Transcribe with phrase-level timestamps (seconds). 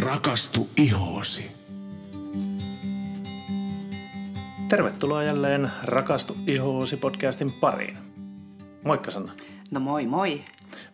[0.00, 1.50] Rakastu ihoosi.
[4.68, 7.96] Tervetuloa jälleen Rakastu ihoosi podcastin pariin.
[8.84, 9.32] Moikka Sanna.
[9.70, 10.40] No moi moi.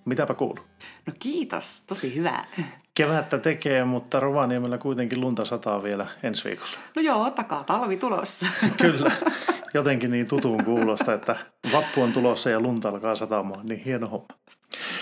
[0.04, 0.64] Mitäpä kuuluu?
[1.06, 2.44] No kiitos, tosi hyvää.
[2.94, 6.72] Kevättä tekee, mutta Rovaniemellä kuitenkin lunta sataa vielä ensi viikolla.
[6.96, 8.46] No joo, takaa talvi tulossa.
[8.80, 9.12] Kyllä,
[9.74, 11.36] jotenkin niin tutun kuulosta, että
[11.72, 14.28] vappu on tulossa ja lunta alkaa satamaan, niin hieno homma.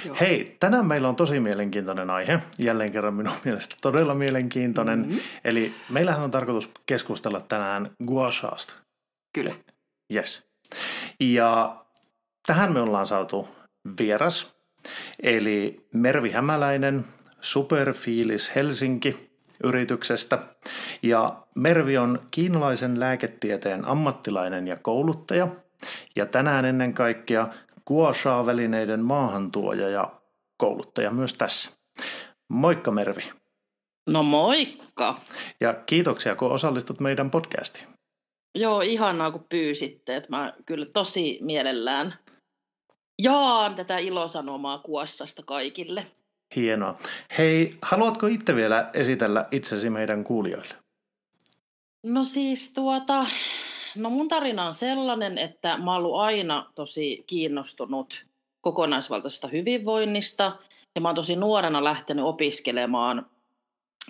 [0.05, 0.17] Joo.
[0.21, 4.99] Hei, tänään meillä on tosi mielenkiintoinen aihe, jälleen kerran minun mielestä todella mielenkiintoinen.
[4.99, 5.21] Mm-hmm.
[5.45, 8.75] Eli meillähän on tarkoitus keskustella tänään guashaasta.
[9.35, 9.55] Kyllä.
[10.15, 10.43] Yes.
[11.21, 11.77] Ja
[12.47, 13.49] tähän me ollaan saatu
[14.01, 14.55] vieras,
[15.23, 17.05] eli Mervi Hämäläinen,
[17.41, 19.31] Superfiilis Helsinki
[19.65, 20.39] yrityksestä.
[21.03, 25.49] Ja Mervi on kiinalaisen lääketieteen ammattilainen ja kouluttaja.
[26.17, 27.49] Ja tänään ennen kaikkea
[27.91, 30.13] Guasha-välineiden maahantuoja ja
[30.57, 31.71] kouluttaja myös tässä.
[32.49, 33.23] Moikka Mervi.
[34.07, 35.21] No moikka.
[35.61, 37.87] Ja kiitoksia, kun osallistut meidän podcastiin.
[38.55, 40.17] Joo, ihanaa kun pyysitte.
[40.17, 42.15] Että mä kyllä tosi mielellään
[43.23, 46.07] jaan tätä ilosanomaa Kuossasta kaikille.
[46.57, 46.99] Hienoa.
[47.39, 50.75] Hei, haluatko itse vielä esitellä itsesi meidän kuulijoille?
[52.07, 53.27] No siis tuota,
[53.95, 58.27] no mun tarina on sellainen, että mä oon aina tosi kiinnostunut
[58.61, 60.53] kokonaisvaltaisesta hyvinvoinnista.
[60.95, 63.27] Ja mä oon tosi nuorena lähtenyt opiskelemaan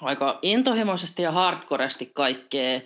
[0.01, 2.81] aika intohimoisesti ja hardcoresti kaikkea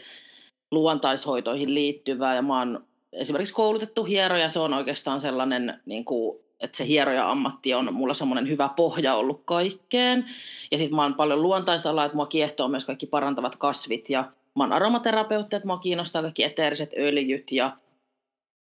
[0.71, 2.35] luontaishoitoihin liittyvää.
[2.35, 7.75] Ja mä oon esimerkiksi koulutettu hieroja, se on oikeastaan sellainen, niin kuin, että se hieroja-ammatti
[7.75, 10.25] on mulla semmoinen hyvä pohja ollut kaikkeen.
[10.71, 14.25] Ja sitten mä oon paljon luontaisalaa, että mua kiehtoo myös kaikki parantavat kasvit ja
[14.57, 17.77] mä oon aromaterapeutti, että mua kiinnostaa kaikki eteeriset öljyt ja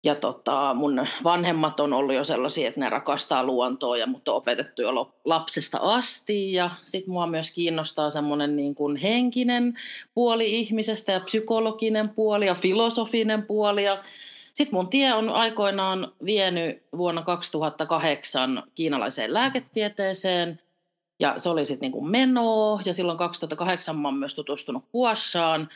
[0.05, 4.35] ja tota, mun vanhemmat on ollut jo sellaisia, että ne rakastaa luontoa ja mut on
[4.35, 6.53] opetettu jo lapsesta asti.
[6.53, 9.79] Ja sit mua myös kiinnostaa semmoinen niin kuin henkinen
[10.15, 13.85] puoli ihmisestä ja psykologinen puoli ja filosofinen puoli.
[13.85, 14.03] Ja
[14.53, 20.61] sitten mun tie on aikoinaan vienyt vuonna 2008 kiinalaiseen lääketieteeseen.
[21.21, 22.81] Ja se oli sitten niin menoa.
[22.85, 25.69] Ja silloin 2008 mä oon myös tutustunut Kuassaan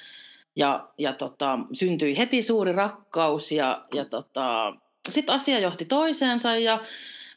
[0.56, 4.74] ja, ja tota, syntyi heti suuri rakkaus ja, ja tota,
[5.10, 6.56] sitten asia johti toiseensa.
[6.56, 6.80] Ja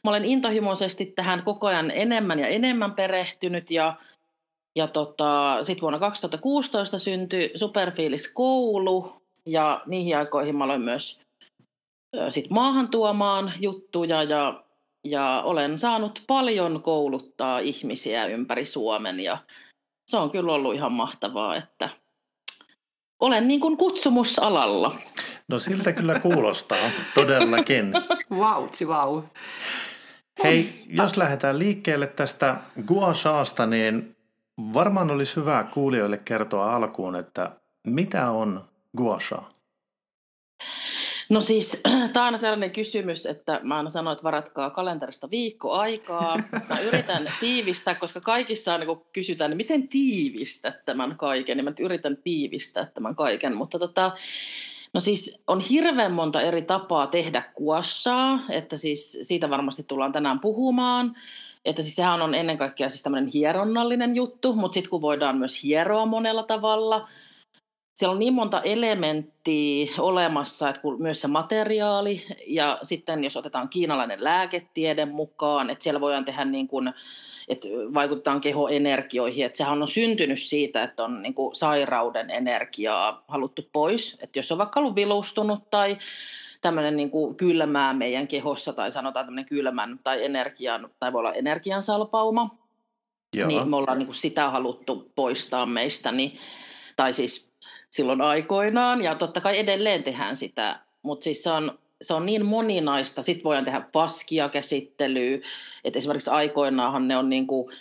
[0.04, 3.70] mä olen intohimoisesti tähän koko ajan enemmän ja enemmän perehtynyt.
[3.70, 3.94] Ja,
[4.76, 9.12] ja tota, sitten vuonna 2016 syntyi Superfiilis koulu.
[9.46, 11.20] Ja niihin aikoihin mä aloin myös
[12.28, 14.22] sit maahan tuomaan juttuja.
[14.22, 14.62] Ja,
[15.10, 19.38] ja olen saanut paljon kouluttaa ihmisiä ympäri Suomen ja
[20.10, 21.88] se on kyllä ollut ihan mahtavaa, että
[23.20, 24.96] olen niin kuin kutsumusalalla.
[25.48, 27.92] No siltä kyllä kuulostaa, todellakin.
[28.40, 29.22] Vautsi, wow.
[30.44, 34.16] Hei, jos lähdetään liikkeelle tästä Guashaasta, niin
[34.74, 37.50] varmaan olisi hyvä kuulijoille kertoa alkuun, että
[37.86, 38.64] mitä on
[38.96, 39.42] Guasha?
[41.28, 45.72] No siis, tämä on aina sellainen kysymys, että mä aina sanon, että varatkaa kalenterista viikko
[45.72, 46.42] aikaa.
[46.68, 51.72] Mä yritän tiivistää, koska kaikissa on, niin kysytään, niin miten tiivistää tämän kaiken, niin mä
[51.80, 53.56] yritän tiivistää tämän kaiken.
[53.56, 54.12] Mutta tota,
[54.92, 60.40] no siis on hirveän monta eri tapaa tehdä kuossaa, että siis siitä varmasti tullaan tänään
[60.40, 61.16] puhumaan.
[61.64, 65.62] Että siis sehän on ennen kaikkea siis tämmöinen hieronnallinen juttu, mutta sitten kun voidaan myös
[65.62, 67.08] hieroa monella tavalla–
[67.98, 74.24] siellä on niin monta elementtiä olemassa, että myös se materiaali ja sitten jos otetaan kiinalainen
[74.24, 76.92] lääketiede mukaan, että siellä voidaan tehdä niin kuin,
[77.48, 83.68] että vaikutetaan kehoenergioihin, että sehän on syntynyt siitä, että on niin kuin sairauden energiaa haluttu
[83.72, 85.98] pois, että jos on vaikka ollut vilustunut tai
[86.60, 91.32] tämmöinen niin kuin kylmää meidän kehossa tai sanotaan tämmöinen kylmän tai energian, tai voi olla
[91.32, 92.58] energiansalpauma,
[93.36, 93.48] Joo.
[93.48, 96.38] niin me ollaan niin kuin sitä haluttu poistaa meistä, niin,
[96.96, 97.47] tai siis
[97.90, 102.46] silloin aikoinaan ja totta kai edelleen tehdään sitä, mutta siis se on, se on niin
[102.46, 103.22] moninaista.
[103.22, 105.38] Sitten voidaan tehdä paskia käsittelyä,
[105.84, 107.76] että esimerkiksi aikoinaanhan ne on niin kuin,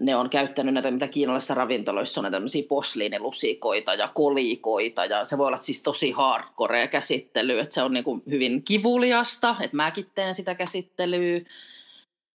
[0.00, 5.46] ne on käyttänyt näitä, mitä kiinalaisissa ravintoloissa on, tämmöisiä posliinilusikoita ja kolikoita, ja se voi
[5.46, 10.34] olla siis tosi hardcore käsittely, että se on niin kuin hyvin kivuliasta, että mäkin teen
[10.34, 11.40] sitä käsittelyä,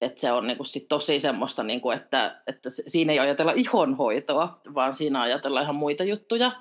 [0.01, 3.51] että se on niin kuin sit tosi semmoista, niin kuin, että, että siinä ei ajatella
[3.55, 6.51] ihonhoitoa, vaan siinä ajatellaan ihan muita juttuja.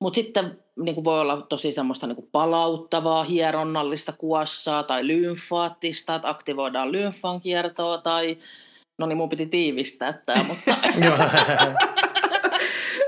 [0.00, 6.14] Mutta sitten niin kuin voi olla tosi semmoista niin kuin palauttavaa, hieronnallista kuossaa tai lymfaattista,
[6.14, 8.38] että aktivoidaan lymfan kiertoa tai
[8.98, 10.76] no niin mun piti tiivistää tämä, mutta...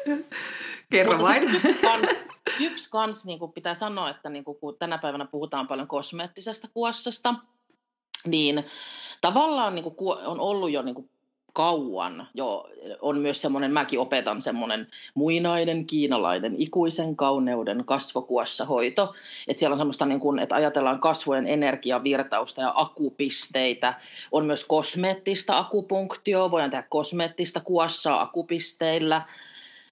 [0.90, 1.42] Kerro vain.
[1.82, 2.20] Kans,
[2.60, 6.68] yksi kans niin kuin pitää sanoa, että niin kuin, kun tänä päivänä puhutaan paljon kosmeettisesta
[6.74, 7.34] kuossasta,
[8.26, 8.64] niin
[9.20, 11.10] tavallaan niin kuin, on ollut jo niin kuin
[11.58, 12.68] kauan jo
[13.00, 19.14] on myös semmoinen, mäkin opetan semmoinen muinainen kiinalainen ikuisen kauneuden kasvokuossa hoito.
[19.48, 23.94] Että siellä on semmoista, niin kuin, että ajatellaan kasvojen energiavirtausta ja akupisteitä.
[24.32, 29.22] On myös kosmeettista akupunktio, voidaan tehdä kosmeettista kuossaa akupisteillä.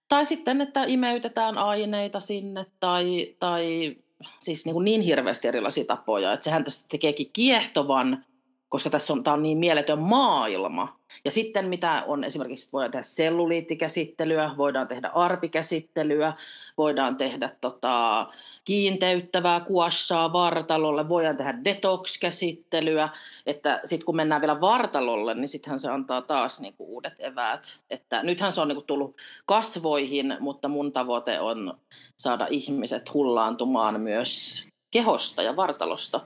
[0.09, 3.97] Tai sitten, että imeytetään aineita sinne tai, tai
[4.39, 8.25] siis niin, kuin niin hirveästi erilaisia tapoja, että sehän tästä tekeekin kiehtovan
[8.69, 10.97] koska tässä on, tämä on niin mieletön maailma.
[11.25, 16.33] Ja sitten mitä on esimerkiksi, voidaan tehdä selluliittikäsittelyä, voidaan tehdä arpikäsittelyä,
[16.79, 18.27] voidaan tehdä tota,
[18.65, 23.09] kiinteyttävää kuossaa vartalolle, voidaan tehdä detox-käsittelyä,
[23.47, 27.79] että sitten kun mennään vielä vartalolle, niin sittenhän se antaa taas niinku uudet eväät.
[27.91, 29.17] Että nythän se on niinku tullut
[29.47, 31.79] kasvoihin, mutta mun tavoite on
[32.17, 36.21] saada ihmiset hullaantumaan myös kehosta ja vartalosta.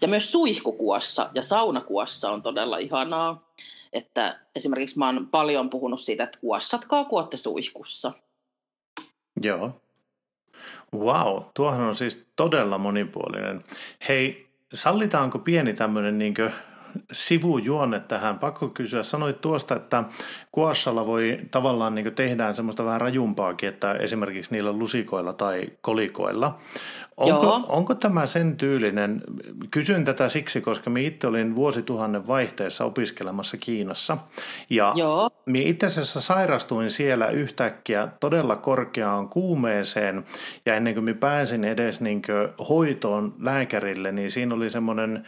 [0.00, 3.50] Ja myös suihkukuossa ja saunakuossa on todella ihanaa,
[3.92, 8.12] että esimerkiksi mä oon paljon puhunut siitä, että kuossatkaa kuotte suihkussa.
[9.42, 9.80] Joo.
[10.94, 13.64] Wow, tuohan on siis todella monipuolinen.
[14.08, 16.34] Hei, sallitaanko pieni tämmöinen niin
[17.12, 18.38] sivujuonne tähän.
[18.38, 20.04] Pakko kysyä, sanoit tuosta, että
[20.52, 26.58] kuossalla voi tavallaan niin tehdään semmoista vähän rajumpaakin, että esimerkiksi niillä lusikoilla tai kolikoilla.
[27.16, 29.22] Onko, onko tämä sen tyylinen?
[29.70, 34.16] Kysyn tätä siksi, koska minä itse olin vuosituhannen vaihteessa opiskelemassa Kiinassa.
[34.70, 35.30] Ja Joo.
[35.46, 40.24] minä itse asiassa sairastuin siellä yhtäkkiä todella korkeaan kuumeeseen.
[40.66, 42.22] Ja ennen kuin minä pääsin edes niin
[42.68, 45.24] hoitoon lääkärille, niin siinä oli semmoinen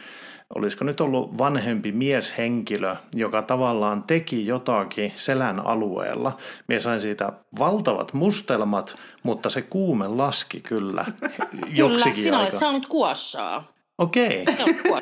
[0.55, 6.37] olisiko nyt ollut vanhempi mieshenkilö, joka tavallaan teki jotakin selän alueella.
[6.67, 11.05] Mie sain siitä valtavat mustelmat, mutta se kuume laski kyllä
[11.69, 13.63] joksikin Kyllä, sinä olet saanut kuossaa.
[13.97, 14.41] Okei.
[14.41, 15.01] Okay.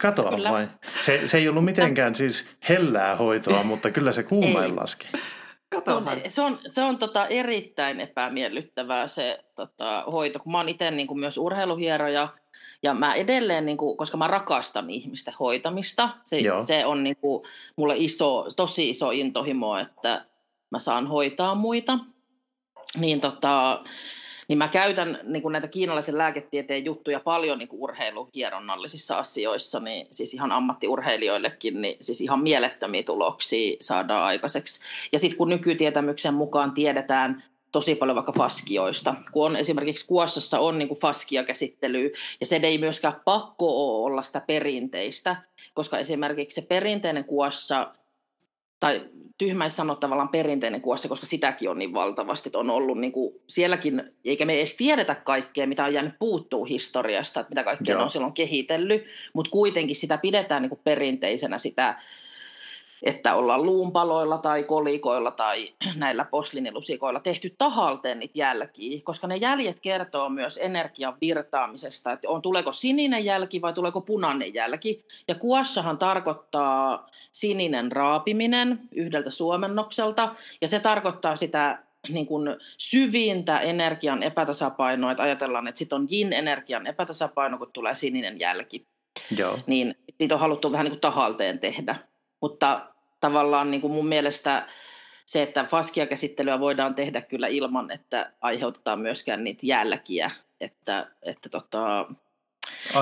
[0.00, 0.50] Katoa kyllä.
[0.50, 0.68] vain.
[1.00, 5.08] Se, se ei ollut mitenkään siis hellää hoitoa, mutta kyllä se kuumeen laski.
[5.86, 10.90] On, se on, se on tota erittäin epämiellyttävää se tota, hoito, kun mä oon itse
[10.90, 12.28] niin myös urheiluhieroja–
[12.84, 17.44] ja mä edelleen, niin kuin, koska mä rakastan ihmisten hoitamista, se, se on niin kuin,
[17.76, 20.24] mulle iso, tosi iso intohimo, että
[20.70, 21.98] mä saan hoitaa muita.
[22.98, 23.84] Niin, tota,
[24.48, 30.06] niin mä käytän niin kuin näitä kiinalaisen lääketieteen juttuja paljon niin kuin urheiluhieronnallisissa asioissa, niin
[30.10, 34.80] siis ihan ammattiurheilijoillekin, niin siis ihan mielettömiä tuloksia saadaan aikaiseksi.
[35.12, 40.78] Ja sitten kun nykytietämyksen mukaan tiedetään tosi paljon vaikka faskioista, kun on esimerkiksi Kuossassa on
[40.78, 45.36] niin faskiakäsittely, ja se ei myöskään pakko olla sitä perinteistä,
[45.74, 47.94] koska esimerkiksi se perinteinen Kuossa,
[48.80, 49.00] tai
[49.38, 53.34] tyhmäisi sanoa tavallaan perinteinen kuossa, koska sitäkin on niin valtavasti, että on ollut niin kuin
[53.46, 58.10] sielläkin, eikä me edes tiedetä kaikkea, mitä on jäänyt puuttuu historiasta, että mitä kaikkea on
[58.10, 62.00] silloin kehitellyt, mutta kuitenkin sitä pidetään niin kuin perinteisenä sitä
[63.04, 69.80] että ollaan luunpaloilla tai kolikoilla tai näillä poslinilusikoilla tehty tahalteen niitä jälkiä, koska ne jäljet
[69.80, 75.04] kertoo myös energian virtaamisesta, että on, tuleeko sininen jälki vai tuleeko punainen jälki.
[75.28, 81.78] Ja kuossahan tarkoittaa sininen raapiminen yhdeltä suomennokselta, ja se tarkoittaa sitä
[82.08, 88.40] niin kuin syvintä energian epätasapainoa, että ajatellaan, että sitten on yin-energian epätasapaino, kun tulee sininen
[88.40, 88.86] jälki.
[89.36, 89.58] Joo.
[89.66, 91.96] Niin niitä on haluttu vähän niin kuin tahalteen tehdä.
[92.40, 92.93] Mutta
[93.24, 94.66] tavallaan niin kuin mun mielestä
[95.26, 100.30] se, että faskiakäsittelyä voidaan tehdä kyllä ilman, että aiheutetaan myöskään niitä jälkiä.
[100.60, 102.06] Että, että tota...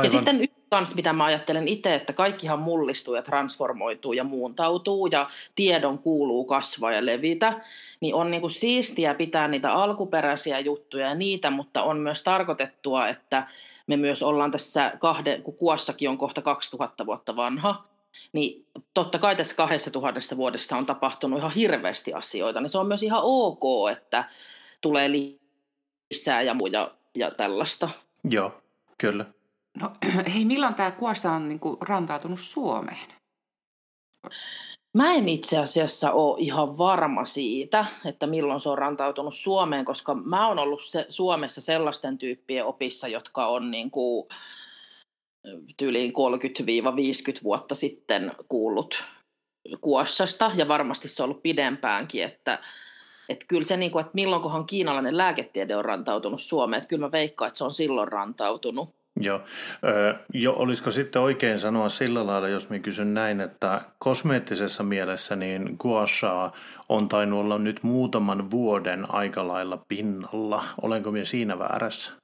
[0.03, 5.07] Ja sitten yksi kans, mitä mä ajattelen itse, että kaikkihan mullistuu ja transformoituu ja muuntautuu
[5.07, 7.61] ja tiedon kuuluu kasvaa ja levitä,
[8.01, 13.47] niin on niinku siistiä pitää niitä alkuperäisiä juttuja ja niitä, mutta on myös tarkoitettua, että
[13.87, 17.92] me myös ollaan tässä kahden, kun kuossakin on kohta 2000 vuotta vanha,
[18.33, 22.87] niin totta kai tässä kahdessa tuhannessa vuodessa on tapahtunut ihan hirveästi asioita, niin se on
[22.87, 24.25] myös ihan ok, että
[24.81, 27.89] tulee lisää ja muja ja tällaista.
[28.25, 28.63] Joo,
[28.99, 29.25] kyllä.
[29.81, 29.93] No
[30.35, 33.13] hei, milloin tämä kuossa on niinku rantautunut Suomeen?
[34.97, 40.15] Mä en itse asiassa ole ihan varma siitä, että milloin se on rantautunut Suomeen, koska
[40.15, 44.29] mä oon ollut se, Suomessa sellaisten tyyppien opissa, jotka on niin kuin,
[45.77, 46.13] tyyliin
[47.39, 49.03] 30-50 vuotta sitten kuullut
[49.81, 52.59] Kuossasta, ja varmasti se on ollut pidempäänkin, että
[53.29, 57.13] että kyllä se, niin kuin, että milloinkohan kiinalainen lääketiede on rantautunut Suomeen, että kyllä mä
[57.13, 58.95] veikkaan, että se on silloin rantautunut.
[59.21, 59.41] Joo.
[59.85, 65.37] Ö, jo, olisiko sitten oikein sanoa sillä lailla, jos minä kysyn näin, että kosmeettisessa mielessä
[65.37, 66.53] niin Guasha
[66.89, 70.65] on tainnut olla nyt muutaman vuoden aika lailla pinnalla.
[70.83, 72.22] Olenko minä siinä väärässä?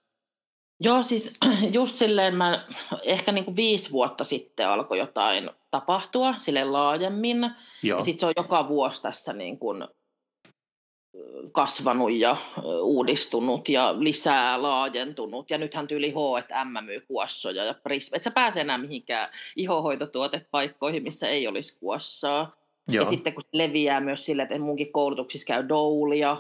[0.81, 1.35] Joo, siis
[1.71, 2.67] just silleen mä
[3.03, 7.51] ehkä niin kuin viisi vuotta sitten alkoi jotain tapahtua sille laajemmin.
[7.83, 7.99] Joo.
[7.99, 9.85] Ja sitten se on joka vuosi tässä niin kuin
[11.53, 12.37] kasvanut ja
[12.83, 15.51] uudistunut ja lisää laajentunut.
[15.51, 18.17] Ja nythän tyyli H&M myy kuossoja ja Prism.
[18.17, 22.57] Et sä pääse enää mihinkään ihohoitotuotepaikkoihin, missä ei olisi kuossaa.
[22.89, 23.03] Joo.
[23.03, 26.37] Ja sitten kun se leviää myös sille, että munkin koulutuksissa käy doulia,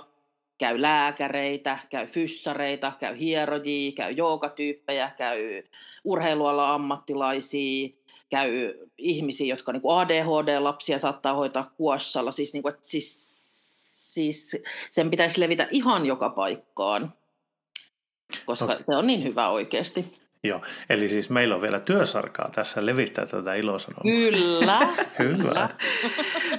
[0.58, 5.62] käy lääkäreitä, käy fyssareita, käy hierojia, käy jookatyyppejä, käy
[6.04, 7.88] urheiluala ammattilaisia,
[8.30, 12.32] käy ihmisiä, jotka niin ADHD-lapsia saattaa hoitaa kuossalla.
[12.32, 13.38] Siis, niin kuin, että siis,
[14.14, 17.12] siis sen pitäisi levitä ihan joka paikkaan,
[18.46, 18.76] koska No.
[18.80, 20.17] se on niin hyvä oikeasti.
[20.44, 20.60] Joo.
[20.90, 24.02] Eli siis meillä on vielä työsarkaa tässä levittää tätä ilosanomaa.
[24.02, 24.78] Kyllä,
[25.18, 25.68] Hyvä.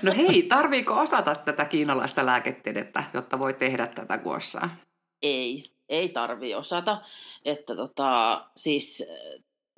[0.02, 4.76] No hei, tarviiko osata tätä kiinalaista lääketiedettä, jotta voi tehdä tätä kuossaa?
[5.22, 7.02] Ei, ei tarvi osata.
[7.46, 9.08] Että tota, siis,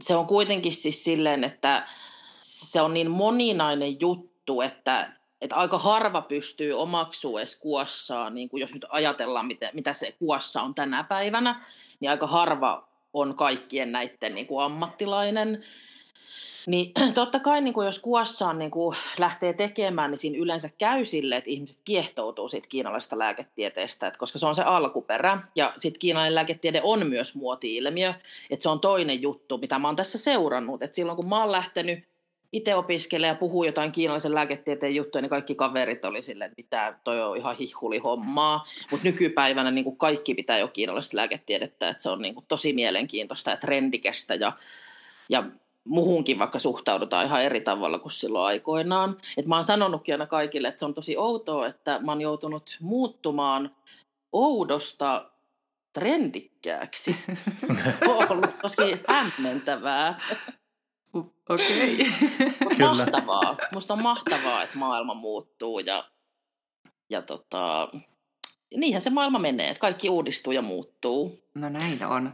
[0.01, 1.87] se on kuitenkin siis silleen, että
[2.41, 8.61] se on niin moninainen juttu, että, että aika harva pystyy omaksua edes kuossaa, niin kuin
[8.61, 11.65] jos nyt ajatellaan, mitä, mitä se kuossa on tänä päivänä,
[11.99, 15.63] niin aika harva on kaikkien näiden niin kuin ammattilainen.
[16.65, 21.05] Niin totta kai niin kuin jos kuossaan niin kuin lähtee tekemään, niin siinä yleensä käy
[21.05, 25.41] sille, että ihmiset kiehtoutuu siitä kiinalaisesta lääketieteestä, että koska se on se alkuperä.
[25.55, 28.13] Ja sitten kiinalainen lääketiede on myös muoti-ilmiö,
[28.49, 30.83] että se on toinen juttu, mitä mä oon tässä seurannut.
[30.83, 32.10] Että silloin kun mä oon lähtenyt
[32.51, 36.95] itse opiskelemaan ja puhuu jotain kiinalaisen lääketieteen juttuja, niin kaikki kaverit oli silleen, että mitä,
[37.03, 38.65] toi on ihan hihuli hommaa.
[38.91, 42.73] Mutta nykypäivänä niin kuin kaikki pitää jo kiinalaista lääketiedettä, että se on niin kuin tosi
[42.73, 44.51] mielenkiintoista ja trendikästä ja,
[45.29, 45.43] ja
[45.83, 49.17] muhunkin vaikka suhtaudutaan ihan eri tavalla kuin silloin aikoinaan.
[49.37, 52.77] Et mä oon sanonutkin aina kaikille, että se on tosi outoa, että mä oon joutunut
[52.79, 53.75] muuttumaan
[54.31, 55.31] oudosta
[55.93, 57.15] trendikkääksi.
[58.07, 60.19] on ollut tosi hämmentävää.
[61.13, 61.93] Okei.
[61.93, 62.51] Okay.
[62.77, 62.95] Kyllä.
[62.95, 63.57] Mahtavaa.
[63.73, 66.09] Musta on mahtavaa, että maailma muuttuu ja,
[67.09, 67.89] ja tota,
[68.77, 71.39] niinhän se maailma menee, että kaikki uudistuu ja muuttuu.
[71.55, 72.33] No näin on.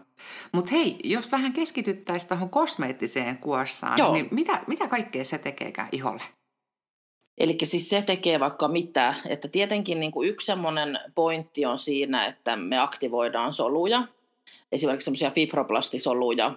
[0.52, 4.14] Mutta hei, jos vähän keskityttäisiin tuohon kosmeettiseen kuossaan, Joo.
[4.14, 6.24] niin mitä, mitä kaikkea se tekeekään iholle?
[7.38, 12.26] Eli siis se tekee vaikka mitä, että tietenkin niin kuin yksi semmoinen pointti on siinä,
[12.26, 14.08] että me aktivoidaan soluja,
[14.72, 16.54] esimerkiksi semmoisia fibroplastisoluja.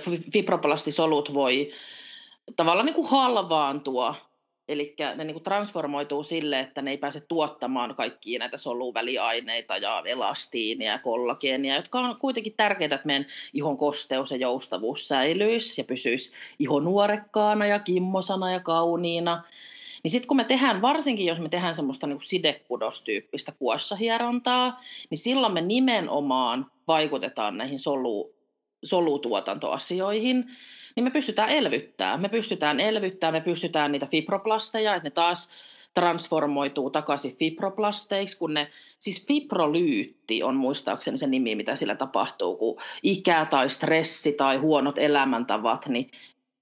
[0.00, 1.72] Fi- Fibroplastisolut voi
[2.56, 4.14] tavallaan niin kuin halvaantua,
[4.68, 10.02] eli ne niin kuin transformoituu sille, että ne ei pääse tuottamaan kaikkia näitä soluväliaineita ja
[10.06, 15.84] elastiinia ja kollageenia, jotka on kuitenkin tärkeitä, että meidän ihon kosteus ja joustavuus säilyisi ja
[15.84, 19.42] pysyisi iho nuorekkaana ja kimmosana ja kauniina.
[20.02, 25.52] Niin sitten kun me tehdään, varsinkin jos me tehdään semmoista niin sidekudostyyppistä kuossahierontaa, niin silloin
[25.52, 28.33] me nimenomaan vaikutetaan näihin solu,
[28.84, 30.46] solutuotantoasioihin,
[30.96, 32.20] niin me pystytään elvyttämään.
[32.20, 35.50] Me pystytään elvyttämään, me pystytään niitä fibroplasteja, että ne taas
[35.94, 42.80] transformoituu takaisin fibroplasteiksi, kun ne, siis fibrolyytti on muistaakseni se nimi, mitä sillä tapahtuu, kun
[43.02, 46.10] ikä tai stressi tai huonot elämäntavat, niin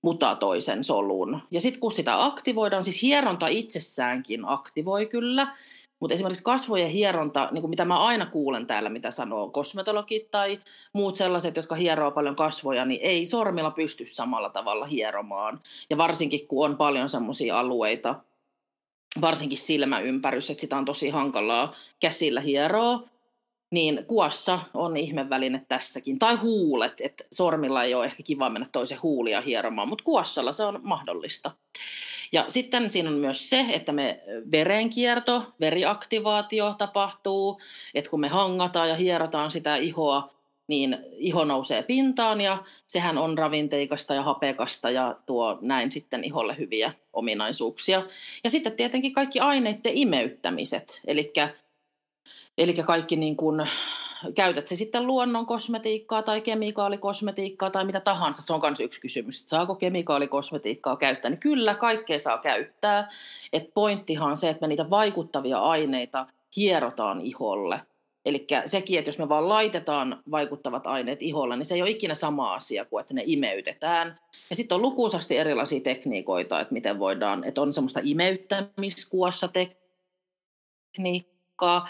[0.03, 1.43] mutatoi sen solun.
[1.51, 5.57] Ja sitten kun sitä aktivoidaan, siis hieronta itsessäänkin aktivoi kyllä,
[6.03, 10.61] mutta esimerkiksi kasvojen hieronta, niin kuin mitä mä aina kuulen täällä, mitä sanoo kosmetologit tai
[10.93, 15.61] muut sellaiset, jotka hieroo paljon kasvoja, niin ei sormilla pysty samalla tavalla hieromaan.
[15.91, 18.15] Ja varsinkin kun on paljon semmoisia alueita,
[19.21, 23.03] varsinkin silmäympärys, että sitä on tosi hankalaa käsillä hieroa,
[23.73, 26.19] niin kuossa on ihmeväline tässäkin.
[26.19, 30.65] Tai huulet, että sormilla ei ole ehkä kiva mennä toisen huulia hieromaan, mutta kuossalla se
[30.65, 31.51] on mahdollista.
[32.33, 34.21] Ja sitten siinä on myös se, että me
[34.53, 37.61] verenkierto, veriaktivaatio tapahtuu,
[37.95, 40.33] että kun me hangataan ja hierotaan sitä ihoa,
[40.67, 46.59] niin iho nousee pintaan ja sehän on ravinteikasta ja hapekasta ja tuo näin sitten iholle
[46.59, 48.03] hyviä ominaisuuksia.
[48.45, 51.33] Ja sitten tietenkin kaikki aineiden imeyttämiset, eli
[52.59, 53.67] Eli kaikki niin kuin,
[54.35, 58.43] käytät se sitten luonnon kosmetiikkaa tai kemikaalikosmetiikkaa tai mitä tahansa.
[58.43, 61.31] Se on myös yksi kysymys, että saako kemikaalikosmetiikkaa käyttää.
[61.31, 63.09] Niin kyllä, kaikkea saa käyttää.
[63.53, 67.81] Et pointtihan on se, että me niitä vaikuttavia aineita hierotaan iholle.
[68.25, 72.15] Eli sekin, että jos me vaan laitetaan vaikuttavat aineet iholle, niin se ei ole ikinä
[72.15, 74.19] sama asia kuin, että ne imeytetään.
[74.51, 79.49] Ja sitten on lukuisasti erilaisia tekniikoita, että miten voidaan, että on semmoista imeyttämiskuossa
[80.93, 81.89] tekniikkaa,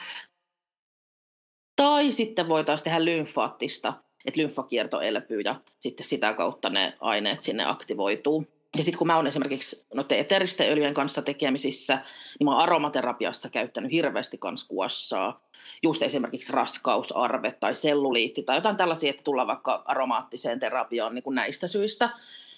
[1.76, 3.92] tai sitten voitaisiin tehdä lymfaattista,
[4.24, 8.46] että lymfakierto elpyy ja sitten sitä kautta ne aineet sinne aktivoituu.
[8.76, 11.94] Ja sitten kun mä oon esimerkiksi noiden eteristen öljyjen kanssa tekemisissä,
[12.38, 15.44] niin mä oon aromaterapiassa käyttänyt hirveästi kans kuossaa.
[15.82, 21.34] Just esimerkiksi raskausarve tai selluliitti tai jotain tällaisia, että tullaan vaikka aromaattiseen terapiaan niin kuin
[21.34, 22.10] näistä syistä.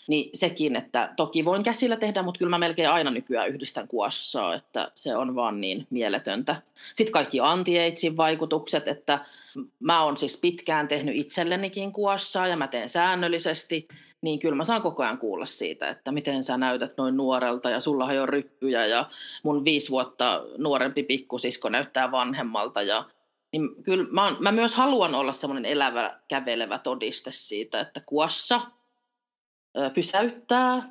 [0.07, 4.55] Niin sekin, että toki voin käsillä tehdä, mutta kyllä mä melkein aina nykyään yhdistän kuossaa,
[4.55, 6.63] että se on vaan niin mieletöntä.
[6.93, 7.77] Sitten kaikki anti
[8.17, 9.19] vaikutukset, että
[9.81, 13.89] mä oon siis pitkään tehnyt itsellenikin kuossaa ja mä teen säännöllisesti,
[14.23, 17.81] niin kyllä mä saan koko ajan kuulla siitä, että miten sä näytät noin nuorelta ja
[17.81, 19.11] sulla on ryppyjä ja
[19.43, 23.05] mun viisi vuotta nuorempi pikkusisko näyttää vanhemmalta ja
[23.53, 28.61] niin kyllä mä, mä myös haluan olla semmoinen elävä, kävelevä todiste siitä, että kuossa
[29.95, 30.83] pysäyttää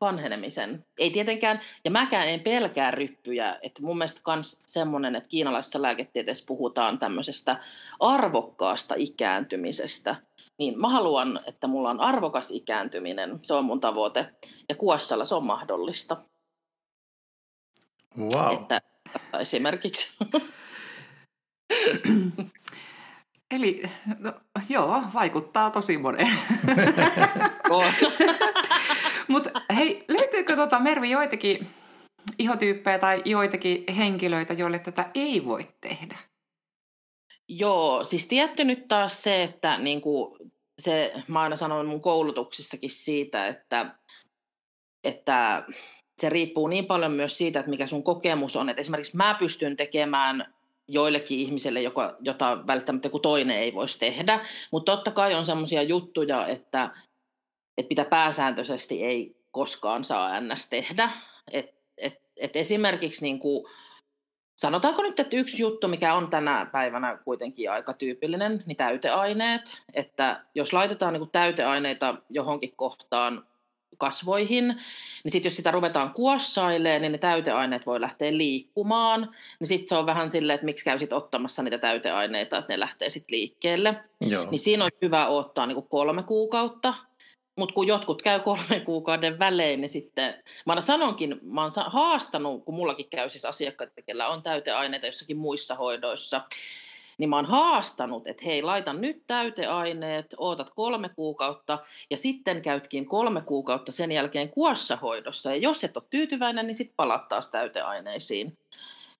[0.00, 0.84] vanhenemisen.
[0.98, 6.44] Ei tietenkään, ja mäkään en pelkää ryppyjä, että mun mielestä myös semmoinen, että kiinalaisessa lääketieteessä
[6.46, 7.60] puhutaan tämmöisestä
[8.00, 10.16] arvokkaasta ikääntymisestä,
[10.58, 14.26] niin mä haluan, että mulla on arvokas ikääntyminen, se on mun tavoite,
[14.68, 16.16] ja kuossalla se on mahdollista.
[18.18, 18.54] Wow.
[18.54, 18.80] Että
[19.40, 20.16] esimerkiksi.
[23.50, 23.82] Eli
[24.18, 24.32] no,
[24.68, 26.38] joo, vaikuttaa tosi moneen.
[29.28, 31.66] Mutta hei, löytyykö tota Mervi joitakin
[32.38, 36.18] ihotyyppejä tai joitakin henkilöitä, joille tätä ei voi tehdä?
[37.48, 40.38] Joo, siis tietty nyt taas se, että niin kuin
[40.78, 43.94] se, mä aina sanon mun koulutuksissakin siitä, että,
[45.04, 45.64] että
[46.20, 48.68] se riippuu niin paljon myös siitä, että mikä sun kokemus on.
[48.68, 50.54] Että esimerkiksi mä pystyn tekemään
[50.92, 54.46] joillekin ihmisille, joka, jota välttämättä joku toinen ei voisi tehdä.
[54.70, 56.90] Mutta totta kai on sellaisia juttuja, että,
[57.78, 60.68] että mitä pääsääntöisesti ei koskaan saa ns.
[60.68, 61.10] tehdä.
[61.52, 63.66] Et, et, et esimerkiksi niin kuin,
[64.56, 69.82] sanotaanko nyt, että yksi juttu, mikä on tänä päivänä kuitenkin aika tyypillinen, niin täyteaineet.
[69.94, 73.46] Että jos laitetaan niin kuin täyteaineita johonkin kohtaan
[74.00, 74.66] kasvoihin,
[75.24, 79.94] niin sitten jos sitä ruvetaan kuossailemaan, niin ne täyteaineet voi lähteä liikkumaan, niin sitten se
[79.94, 83.94] on vähän silleen, että miksi käy sitten ottamassa niitä täyteaineita, että ne lähtee sitten liikkeelle.
[84.20, 84.50] Joo.
[84.50, 86.94] Niin siinä on hyvä ottaa niin kuin kolme kuukautta,
[87.56, 90.34] mutta kun jotkut käy kolmen kuukauden välein, niin sitten,
[90.66, 95.36] mä aina sanonkin, mä oon haastanut, kun mullakin käy siis asiakkaita, kellä on täyteaineita jossakin
[95.36, 96.40] muissa hoidoissa,
[97.20, 101.78] niin mä oon haastanut, että hei, laitan nyt täyteaineet, ootat kolme kuukautta
[102.10, 105.50] ja sitten käytkin kolme kuukautta sen jälkeen kuossahoidossa.
[105.50, 108.58] Ja jos et ole tyytyväinen, niin sitten palat taas täyteaineisiin.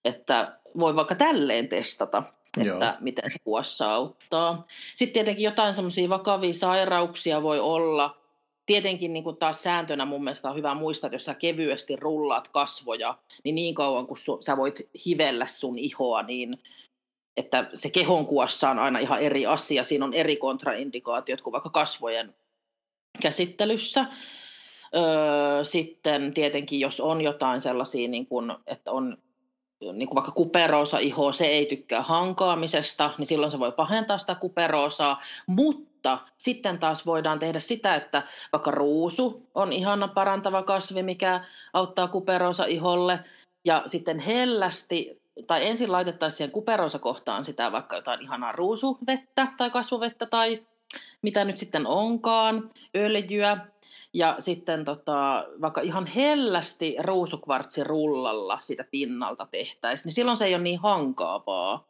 [0.04, 2.22] Että voi vaikka tälleen testata,
[2.58, 2.94] että Joo.
[3.00, 4.66] miten se kuossa auttaa.
[4.94, 8.16] Sitten tietenkin jotain semmoisia vakavia sairauksia voi olla.
[8.66, 12.48] Tietenkin niin kuin taas sääntönä mun mielestä on hyvä muistaa, että jos sä kevyesti rullaat
[12.48, 16.58] kasvoja, niin niin kauan kuin su, sä voit hivellä sun ihoa, niin
[17.37, 19.85] että se kehon kuossa on aina ihan eri asia.
[19.85, 22.35] Siinä on eri kontraindikaatiot kuin vaikka kasvojen
[23.23, 24.07] käsittelyssä.
[24.97, 29.19] Öö, sitten tietenkin, jos on jotain sellaisia, niin kuin, että on
[29.81, 34.35] niin kuin vaikka kuperoosa iho, se ei tykkää hankaamisesta, niin silloin se voi pahentaa sitä
[34.35, 41.45] kuperoosaa, mutta sitten taas voidaan tehdä sitä, että vaikka ruusu on ihana parantava kasvi, mikä
[41.73, 43.21] auttaa kuperoosa iholle,
[43.64, 49.70] ja sitten hellästi tai ensin laitettaisiin siihen kuperoisa kohtaan sitä vaikka jotain ihanaa ruusuvettä tai
[49.70, 50.62] kasvuvettä tai
[51.22, 53.59] mitä nyt sitten onkaan, öljyä,
[54.12, 60.55] ja sitten tota, vaikka ihan hellästi ruusukvartsi rullalla sitä pinnalta tehtäisiin, niin silloin se ei
[60.55, 61.85] ole niin hankaavaa.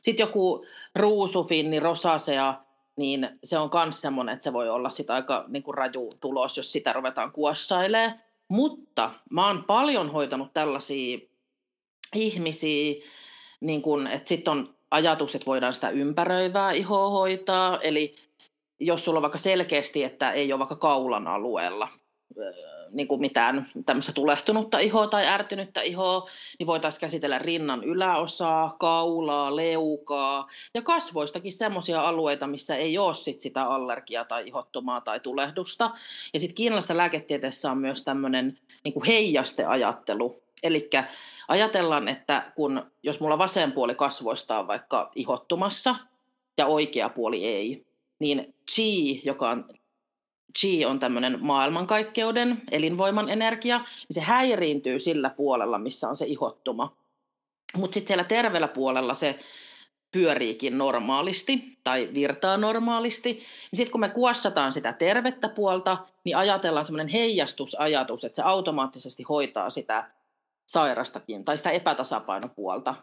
[0.00, 0.64] Sitten joku
[0.94, 2.54] ruusufinni, rosasea,
[2.96, 6.56] niin se on myös semmoinen, että se voi olla sitä aika niin kuin raju tulos,
[6.56, 8.20] jos sitä ruvetaan kuossailemaan.
[8.48, 11.18] Mutta mä oon paljon hoitanut tällaisia
[12.16, 12.94] ihmisiä,
[13.60, 18.16] niin kun, että sitten on ajatus, että voidaan sitä ympäröivää ihoa hoitaa, eli
[18.80, 21.88] jos sulla on vaikka selkeästi, että ei ole vaikka kaulan alueella
[22.94, 29.56] niin kuin mitään tämmöistä tulehtunutta ihoa tai ärtynyttä ihoa, niin voitaisiin käsitellä rinnan yläosaa, kaulaa,
[29.56, 35.90] leukaa ja kasvoistakin semmoisia alueita, missä ei ole sit sitä allergiaa tai ihottumaa tai tulehdusta.
[36.34, 40.90] Ja sitten kiinalaisessa lääketieteessä on myös tämmöinen niin heijasteajattelu, eli
[41.48, 45.96] Ajatellaan, että kun, jos mulla vasen puoli kasvoista on vaikka ihottumassa
[46.58, 47.86] ja oikea puoli ei,
[48.18, 49.64] niin chi, joka on
[50.58, 56.96] chi on tämmöinen maailmankaikkeuden, elinvoiman energia, niin se häiriintyy sillä puolella, missä on se ihottuma.
[57.76, 59.38] Mutta sitten siellä terveellä puolella se
[60.12, 63.32] pyöriikin normaalisti tai virtaa normaalisti.
[63.32, 69.22] Niin sitten kun me kuossataan sitä tervettä puolta, niin ajatellaan semmoinen heijastusajatus, että se automaattisesti
[69.22, 70.10] hoitaa sitä
[70.66, 72.94] sairastakin, tai sitä epätasapainopuolta.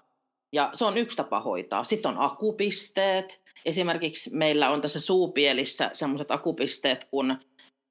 [0.53, 1.83] Ja se on yksi tapa hoitaa.
[1.83, 3.41] Sitten on akupisteet.
[3.65, 7.37] Esimerkiksi meillä on tässä suupielissä sellaiset akupisteet kuin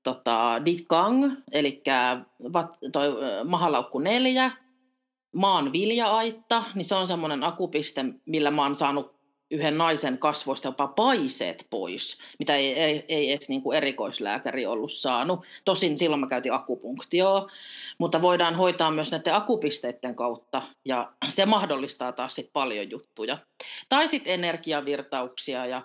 [0.03, 1.83] tota, Dikang, eli
[2.93, 3.09] toi,
[3.45, 4.51] mahalaukku neljä,
[5.35, 9.20] maan vilja-aitta, niin se on semmoinen akupiste, millä mä oon saanut
[9.51, 14.93] yhden naisen kasvoista jopa paiseet pois, mitä ei, ei, ei edes niin kuin erikoislääkäri ollut
[14.93, 15.41] saanut.
[15.65, 17.51] Tosin silloin mä käytin akupunktioa,
[17.99, 23.39] mutta voidaan hoitaa myös näiden akupisteiden kautta, ja se mahdollistaa taas sit paljon juttuja.
[23.89, 25.83] Tai sitten energiavirtauksia, ja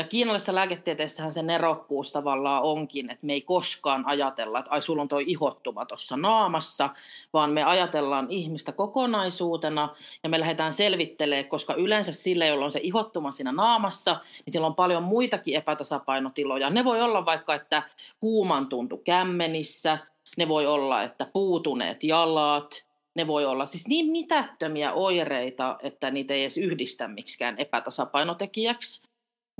[0.00, 5.02] ja kiinalaisessa lääketieteessähän se nerokkuus tavallaan onkin, että me ei koskaan ajatella, että ai sulla
[5.02, 6.90] on toi ihottuma tuossa naamassa,
[7.32, 9.88] vaan me ajatellaan ihmistä kokonaisuutena
[10.22, 14.66] ja me lähdetään selvittelemään, koska yleensä sille, jolla on se ihottuma siinä naamassa, niin sillä
[14.66, 16.70] on paljon muitakin epätasapainotiloja.
[16.70, 17.82] Ne voi olla vaikka, että
[18.20, 19.98] kuuman tuntu kämmenissä,
[20.36, 22.84] ne voi olla, että puutuneet jalat,
[23.14, 29.09] ne voi olla siis niin mitättömiä oireita, että niitä ei edes yhdistä miksikään epätasapainotekijäksi.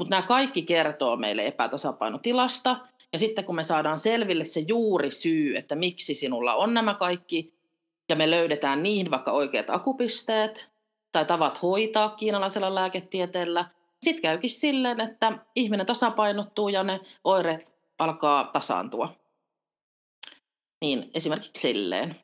[0.00, 2.76] Mutta nämä kaikki kertoo meille epätasapainotilasta.
[3.12, 7.54] Ja sitten kun me saadaan selville se juuri syy, että miksi sinulla on nämä kaikki,
[8.08, 10.68] ja me löydetään niihin vaikka oikeat akupisteet
[11.12, 13.64] tai tavat hoitaa kiinalaisella lääketieteellä,
[14.02, 19.14] sitten käykin silleen, että ihminen tasapainottuu ja ne oireet alkaa tasaantua.
[20.80, 22.16] Niin esimerkiksi silleen.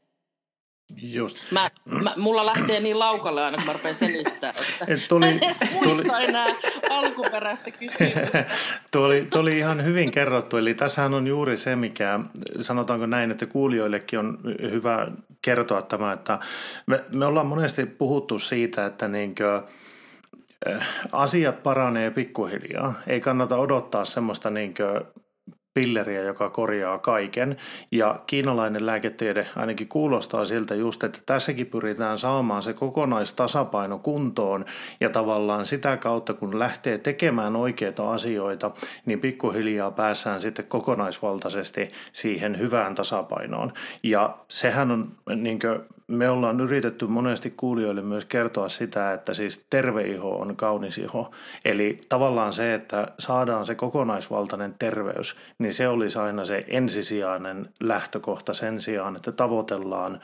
[1.02, 1.36] Just.
[1.50, 1.70] Mä,
[2.02, 5.58] mä, mulla lähtee niin laukalle aina, kun mä rupean selittämään, että Et tuli, en edes
[5.72, 6.46] muista enää
[6.90, 8.44] alkuperäistä kysymystä.
[8.92, 10.56] tuo oli ihan hyvin kerrottu.
[10.56, 12.20] Eli tässähän on juuri se, mikä
[12.60, 15.06] sanotaanko näin, että kuulijoillekin on hyvä
[15.42, 16.38] kertoa tämä, että
[16.86, 19.62] me, me ollaan monesti puhuttu siitä, että niinkö,
[21.12, 22.94] asiat paranee pikkuhiljaa.
[23.06, 25.04] Ei kannata odottaa semmoista niinkö
[25.76, 27.56] pilleriä, joka korjaa kaiken.
[27.90, 34.64] Ja kiinalainen lääketiede ainakin kuulostaa siltä just, että tässäkin pyritään saamaan se kokonaistasapaino kuntoon
[35.00, 38.70] ja tavallaan sitä kautta, kun lähtee tekemään oikeita asioita,
[39.06, 43.72] niin pikkuhiljaa päässään sitten kokonaisvaltaisesti siihen hyvään tasapainoon.
[44.02, 45.58] Ja sehän on, niin
[46.08, 51.30] me ollaan yritetty monesti kuulijoille myös kertoa sitä, että siis terve iho on kaunis iho.
[51.64, 58.54] Eli tavallaan se, että saadaan se kokonaisvaltainen terveys, niin se olisi aina se ensisijainen lähtökohta
[58.54, 60.20] sen sijaan, että tavoitellaan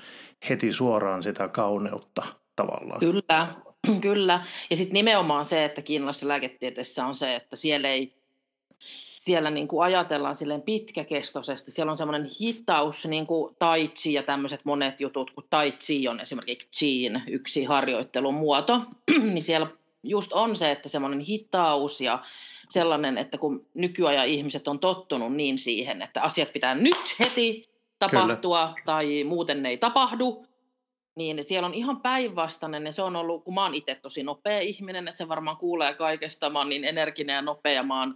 [0.49, 2.23] heti suoraan sitä kauneutta
[2.57, 3.01] tavallaan.
[3.01, 3.49] Kyllä,
[4.01, 4.45] kyllä.
[4.71, 8.21] Ja sitten nimenomaan se, että kiinalaisessa lääketieteessä on se, että siellä ei
[9.22, 11.72] siellä niin kuin ajatellaan silleen pitkäkestoisesti.
[11.72, 16.08] Siellä on semmoinen hitaus, niin kuin tai chi ja tämmöiset monet jutut, kun tai chi
[16.08, 18.80] on esimerkiksi chiin yksi harjoittelun muoto,
[19.32, 19.66] niin siellä
[20.02, 22.24] just on se, että semmoinen hitaus ja
[22.68, 28.66] sellainen, että kun nykyajan ihmiset on tottunut niin siihen, että asiat pitää nyt heti tapahtua
[28.66, 28.85] Kyllä.
[28.85, 30.46] tai muuten ne ei tapahdu,
[31.14, 34.61] niin siellä on ihan päinvastainen, ja se on ollut, kun mä oon itse tosi nopea
[34.61, 38.14] ihminen, että se varmaan kuulee kaikesta, mä oon niin energinen ja nopea, mä oon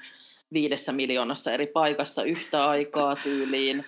[0.52, 3.84] viidessä miljoonassa eri paikassa yhtä aikaa tyyliin,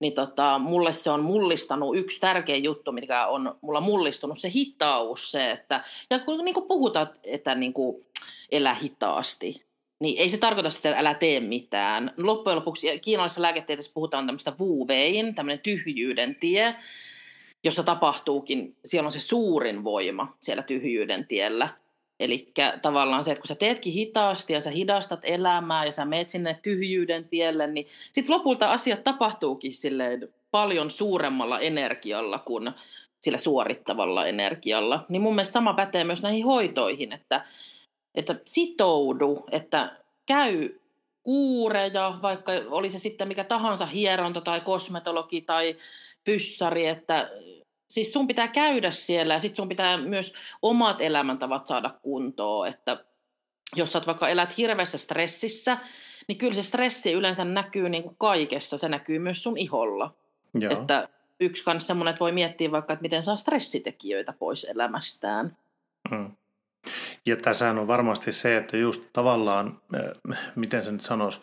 [0.00, 5.30] niin tota, mulle se on mullistanut yksi tärkeä juttu, mikä on mulla mullistunut, se hitaus,
[5.30, 8.06] se, että, ja kun niin kuin puhutaan, että niin kuin
[8.52, 9.62] elä hitaasti,
[10.00, 12.14] niin ei se tarkoita sitä, että älä tee mitään.
[12.16, 14.86] Loppujen lopuksi kiinalaisessa lääketieteessä puhutaan tämmöistä wu
[15.34, 16.74] tämmöinen tyhjyyden tie,
[17.64, 21.68] jossa tapahtuukin, siellä on se suurin voima siellä tyhjyyden tiellä.
[22.22, 26.28] Eli tavallaan se, että kun sä teetkin hitaasti ja sä hidastat elämää ja sä meet
[26.28, 32.70] sinne tyhjyyden tielle, niin sitten lopulta asiat tapahtuukin silleen paljon suuremmalla energialla kuin
[33.20, 35.06] sillä suorittavalla energialla.
[35.08, 37.44] Niin mun mielestä sama pätee myös näihin hoitoihin, että,
[38.14, 40.68] että sitoudu, että käy
[41.22, 45.76] kuureja, vaikka oli se sitten mikä tahansa hieronta tai kosmetologi tai
[46.24, 47.30] fyssari, että
[47.92, 53.04] siis sun pitää käydä siellä ja sitten sun pitää myös omat elämäntavat saada kuntoon, että
[53.76, 55.78] jos sä oot vaikka elät hirveässä stressissä,
[56.28, 60.14] niin kyllä se stressi yleensä näkyy niin kuin kaikessa, se näkyy myös sun iholla.
[60.54, 60.72] Joo.
[60.72, 61.08] Että
[61.40, 65.56] yksi kanssa semmoinen, että voi miettiä vaikka, että miten saa stressitekijöitä pois elämästään.
[66.10, 66.36] Mm.
[67.26, 69.78] Ja tässä on varmasti se, että just tavallaan,
[70.54, 71.40] miten se nyt sanoisi,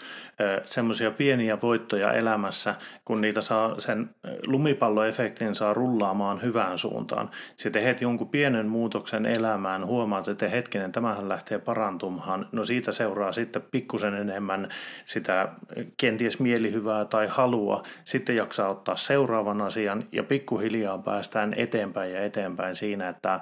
[0.65, 4.09] semmoisia pieniä voittoja elämässä, kun niitä saa sen
[4.45, 7.29] lumipalloefektin saa rullaamaan hyvään suuntaan.
[7.55, 12.47] Sitten teet jonkun pienen muutoksen elämään, huomaat, että hetkinen, tämähän lähtee parantumaan.
[12.51, 14.69] No siitä seuraa sitten pikkusen enemmän
[15.05, 15.49] sitä
[15.97, 17.83] kenties mielihyvää tai halua.
[18.03, 23.39] Sitten jaksaa ottaa seuraavan asian ja pikkuhiljaa päästään eteenpäin ja eteenpäin siinä, että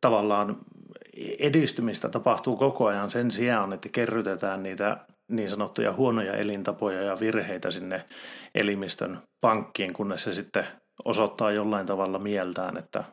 [0.00, 0.56] tavallaan
[1.38, 4.96] edistymistä tapahtuu koko ajan sen sijaan, että kerrytetään niitä
[5.30, 8.04] niin sanottuja huonoja elintapoja ja virheitä sinne
[8.54, 10.66] elimistön pankkiin, kunnes se sitten
[11.04, 13.04] osoittaa jollain tavalla mieltään, että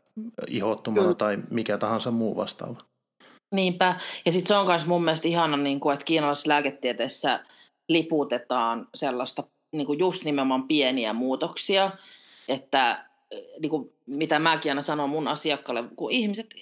[0.47, 2.77] ihottumana tai mikä tahansa muu vastaava.
[3.55, 3.99] Niinpä.
[4.25, 7.45] Ja sitten se on myös mun mielestä ihana, niin kuin, että kiinalaisessa lääketieteessä
[7.89, 9.43] liputetaan sellaista
[9.75, 11.91] niin kuin just nimenomaan pieniä muutoksia,
[12.47, 13.06] että
[13.59, 16.55] niin kuin, mitä mäkin aina sanon mun asiakkaalle, kun ihmiset,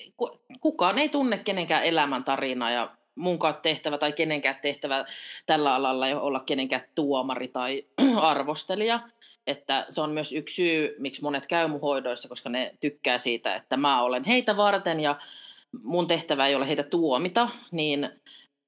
[0.61, 5.05] kukaan ei tunne kenenkään elämäntarinaa ja munkaan tehtävä tai kenenkään tehtävä
[5.45, 7.83] tällä alalla ei olla kenenkään tuomari tai
[8.21, 8.99] arvostelija.
[9.47, 13.55] Että se on myös yksi syy, miksi monet käy mun hoidoissa, koska ne tykkää siitä,
[13.55, 15.15] että mä olen heitä varten ja
[15.83, 18.09] mun tehtävä ei ole heitä tuomita, niin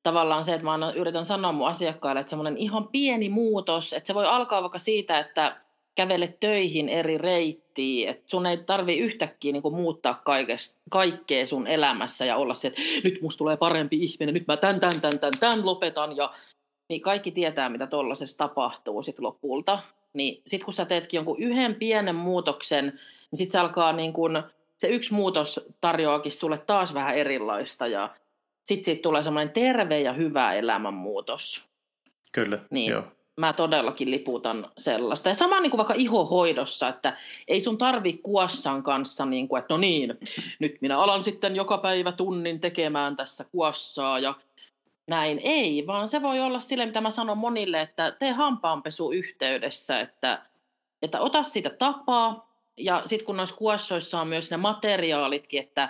[0.03, 4.13] tavallaan se, että mä yritän sanoa mun asiakkaille, että semmoinen ihan pieni muutos, että se
[4.13, 5.57] voi alkaa vaikka siitä, että
[5.97, 12.25] kävele töihin eri reittiä, että sun ei tarvi yhtäkkiä niin muuttaa kaikesta, kaikkea sun elämässä
[12.25, 15.33] ja olla se, että nyt musta tulee parempi ihminen, nyt mä tän, tän, tän, tän,
[15.39, 16.33] tän lopetan ja
[16.89, 19.79] niin kaikki tietää, mitä tuollaisessa tapahtuu sitten lopulta.
[20.13, 22.85] Niin sitten kun sä teetkin jonkun yhden pienen muutoksen,
[23.31, 24.43] niin sitten se alkaa niin kuin,
[24.77, 28.15] se yksi muutos tarjoakin sulle taas vähän erilaista ja
[28.63, 31.65] sitten siitä tulee semmoinen terve ja hyvä elämänmuutos.
[32.31, 32.91] Kyllä, niin.
[32.91, 33.03] joo.
[33.37, 35.29] Mä todellakin liputan sellaista.
[35.29, 39.73] Ja sama niin kuin vaikka ihohoidossa, että ei sun tarvi kuossan kanssa, niin kuin, että
[39.73, 40.13] no niin,
[40.59, 44.33] nyt minä alan sitten joka päivä tunnin tekemään tässä kuossaa ja
[45.07, 45.39] näin.
[45.43, 50.41] Ei, vaan se voi olla sille, mitä mä sanon monille, että tee hampaanpesu yhteydessä, että,
[51.01, 52.47] että ota siitä tapaa.
[52.77, 55.89] Ja sitten kun noissa kuossoissa on myös ne materiaalitkin, että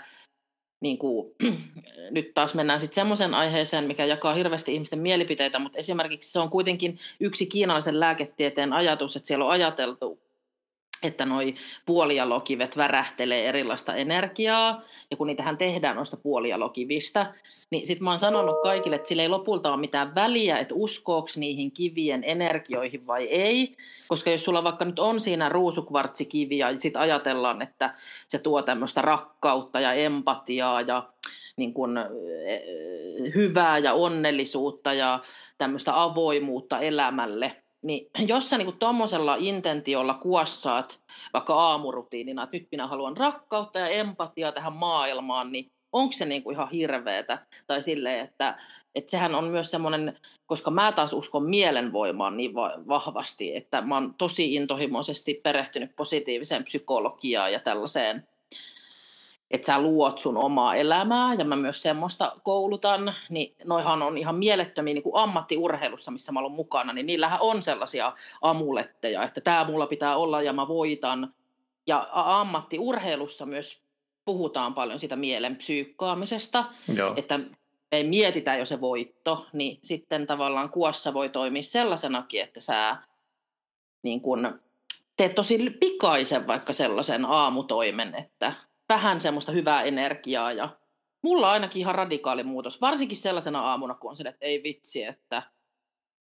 [0.80, 1.36] niin kuin,
[2.12, 6.50] nyt taas mennään sitten semmoisen aiheeseen, mikä jakaa hirveästi ihmisten mielipiteitä, mutta esimerkiksi se on
[6.50, 10.20] kuitenkin yksi kiinalaisen lääketieteen ajatus, että siellä on ajateltu
[11.04, 11.56] että noi
[11.86, 14.82] puolialokivet värähtelee erilaista energiaa,
[15.12, 17.34] ja kun niitähän tehdään noista puolialokivistä,
[17.70, 21.38] niin sitten mä oon sanonut kaikille, että sillä ei lopulta ole mitään väliä, että uskooks
[21.38, 23.76] niihin kivien energioihin vai ei,
[24.08, 27.94] koska jos sulla vaikka nyt on siinä ruusukvartsikivi, ja sitten ajatellaan, että
[28.28, 31.10] se tuo tämmöistä rakkautta ja empatiaa ja
[31.56, 32.00] niin kun,
[33.36, 35.20] hyvää ja onnellisuutta ja
[35.58, 37.56] tämmöistä avoimuutta elämälle,
[37.88, 41.00] niin jos sä niin tuommoisella intentiolla kuossaat
[41.34, 46.44] vaikka aamurutiinina, että nyt minä haluan rakkautta ja empatiaa tähän maailmaan, niin onko se niin
[46.44, 47.40] kuin ihan hirveetä?
[47.68, 48.60] Tai silleen, että,
[48.96, 52.54] että sehän on myös semmoinen, koska mä taas uskon mielenvoimaan niin
[52.88, 58.28] vahvasti, että mä oon tosi intohimoisesti perehtynyt positiiviseen psykologiaan ja tällaiseen
[59.52, 64.36] että sä luot sun omaa elämää, ja mä myös semmoista koulutan, niin noihan on ihan
[64.36, 69.64] mielettömiä niin kuin ammattiurheilussa, missä mä olen mukana, niin niillähän on sellaisia amuletteja, että tämä
[69.64, 71.34] mulla pitää olla ja mä voitan.
[71.88, 73.82] Ja ammattiurheilussa myös
[74.26, 77.14] puhutaan paljon sitä mielen psyykkaamisesta, Joo.
[77.18, 77.40] että
[77.92, 82.98] ei mietitä jo se voitto, niin sitten tavallaan kuossa voi toimia sellaisenakin, että sä
[84.04, 84.60] niin kun,
[85.18, 88.54] teet tosi pikaisen vaikka sellaisen aamutoimen, että
[88.90, 90.70] vähän semmoista hyvää energiaa ja
[91.24, 95.44] mulla ainakin ihan radikaali muutos, varsinkin sellaisena aamuna, kun on sille, että ei vitsi, että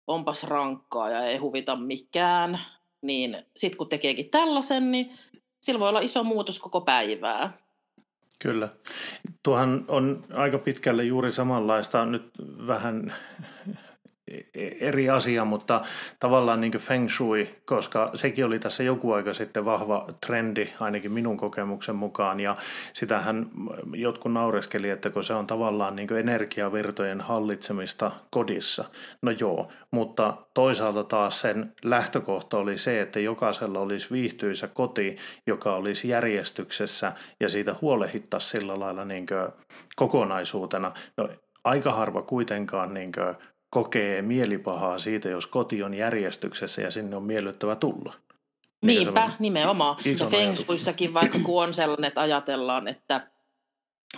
[0.08, 2.60] onpas rankkaa ja ei huvita mikään,
[3.02, 5.12] niin sitten kun tekeekin tällaisen, niin
[5.62, 7.54] sillä voi olla iso muutos koko päivää.
[8.40, 8.70] Kyllä.
[9.44, 12.32] Tuohan on aika pitkälle juuri samanlaista nyt
[12.68, 13.16] vähän
[14.82, 15.82] eri asia, mutta
[16.20, 21.38] tavallaan niin feng shui, koska sekin oli tässä joku aika sitten vahva trendi, ainakin minun
[21.38, 22.56] kokemuksen mukaan, ja
[22.94, 23.48] sitähän
[23.94, 28.86] jotkut naureskeli, että kun se on tavallaan niin energiavirtojen hallitsemista kodissa.
[29.22, 35.18] No joo, mutta toisaalta taas sen lähtökohta oli se, että jokaisella olisi viihtyisä koti,
[35.48, 39.26] joka olisi järjestyksessä, ja siitä huolehdittaisiin sillä lailla niin
[39.96, 40.92] kokonaisuutena.
[41.18, 41.30] No,
[41.64, 43.12] aika harva kuitenkaan niin
[43.74, 48.14] kokee mielipahaa siitä, jos koti on järjestyksessä ja sinne on miellyttävä tulla.
[48.82, 49.98] Niinpä, nimenomaan.
[50.20, 53.28] Ja Feng Shuissakin vaikka kun on sellainen, että ajatellaan, että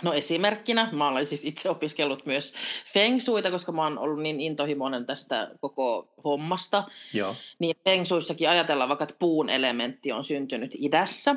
[0.02, 2.54] No esimerkkinä, mä olen siis itse opiskellut myös
[2.92, 6.84] Feng Shuita, koska mä oon ollut niin intohimoinen tästä koko hommasta.
[7.12, 7.36] Joo.
[7.58, 11.36] Niin Feng Shuissakin ajatellaan vaikka, että puun elementti on syntynyt idässä.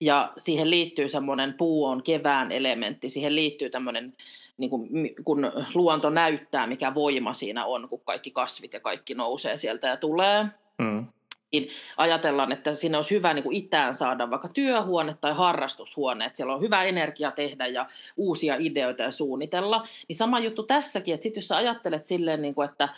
[0.00, 4.14] Ja siihen liittyy semmoinen, puu on kevään elementti, siihen liittyy tämmöinen
[4.58, 9.56] niin kuin, kun luonto näyttää, mikä voima siinä on, kun kaikki kasvit ja kaikki nousee
[9.56, 10.46] sieltä ja tulee.
[10.78, 11.06] Mm.
[11.52, 16.36] Niin ajatellaan, että sinne olisi hyvä niin kuin itään saada vaikka työhuone tai harrastushuone, että
[16.36, 17.86] siellä on hyvä energia tehdä ja
[18.16, 19.88] uusia ideoita ja suunnitella.
[20.08, 22.88] Niin sama juttu tässäkin, että sitten jos sä ajattelet silleen, niin kuin, että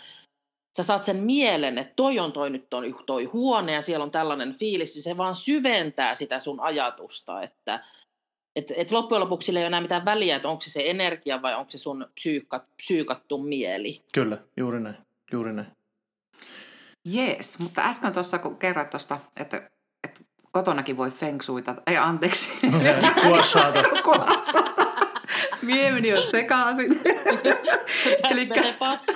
[0.76, 4.10] sä saat sen mielen, että toi on toi nyt on toi huone ja siellä on
[4.10, 7.80] tällainen fiilis, niin se vaan syventää sitä sun ajatusta, että–
[8.56, 11.42] et, et loppujen lopuksi sillä ei ole enää mitään väliä, että onko se se energia
[11.42, 14.02] vai onko se sun psyykat, psyykattu mieli.
[14.14, 14.96] Kyllä, juuri näin.
[15.32, 15.68] Juuri näin.
[17.04, 19.70] Jees, mutta äsken tuossa kun kerroit tuosta, että,
[20.04, 20.20] että
[20.52, 22.52] kotonakin voi fengsuita, ei anteeksi.
[23.22, 23.82] Kuossaata.
[24.04, 24.86] Kuossaata.
[25.62, 27.00] Mie meni jo sekaisin.
[28.30, 28.48] Eli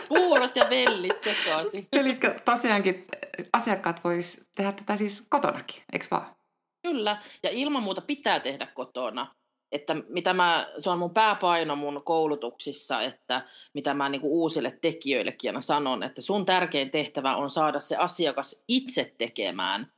[0.08, 1.88] puurot ja vellit sekaisin.
[1.92, 3.06] Eli tosiaankin
[3.52, 6.36] asiakkaat vois tehdä tätä siis kotonakin, eikö vaan?
[6.82, 9.34] Kyllä, ja ilman muuta pitää tehdä kotona.
[9.72, 13.42] että mitä mä, se on mun pääpaino mun koulutuksissa, että
[13.74, 17.96] mitä mä niin kuin uusille tekijöillekin aina sanon, että sun tärkein tehtävä on saada se
[17.96, 19.92] asiakas itse tekemään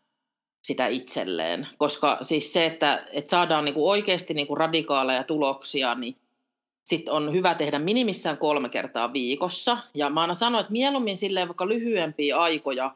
[0.62, 1.68] sitä itselleen.
[1.78, 6.16] Koska siis se, että, että saadaan niin kuin oikeasti niin kuin radikaaleja tuloksia, niin
[6.88, 9.78] sitten on hyvä tehdä minimissään kolme kertaa viikossa.
[9.94, 12.94] Ja mä aina sanoin, että mieluummin silleen vaikka lyhyempiä aikoja,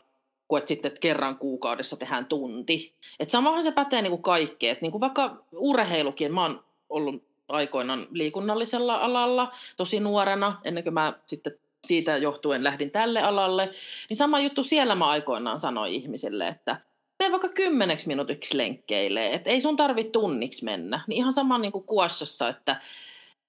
[0.48, 2.94] kuin että sitten että kerran kuukaudessa tehdään tunti.
[3.20, 4.76] Et samahan se pätee niin kuin kaikkeen.
[4.81, 11.12] Niin kuin vaikka urheilukin, mä oon ollut aikoinaan liikunnallisella alalla tosi nuorena, ennen kuin mä
[11.26, 11.52] sitten
[11.87, 13.70] siitä johtuen lähdin tälle alalle,
[14.09, 16.76] niin sama juttu siellä mä aikoinaan sanoin ihmisille, että
[17.18, 21.00] mene vaikka kymmeneksi minuutiksi lenkkeille, että ei sun tarvitse tunniksi mennä.
[21.07, 22.76] Niin ihan sama niin kuin kuossassa, että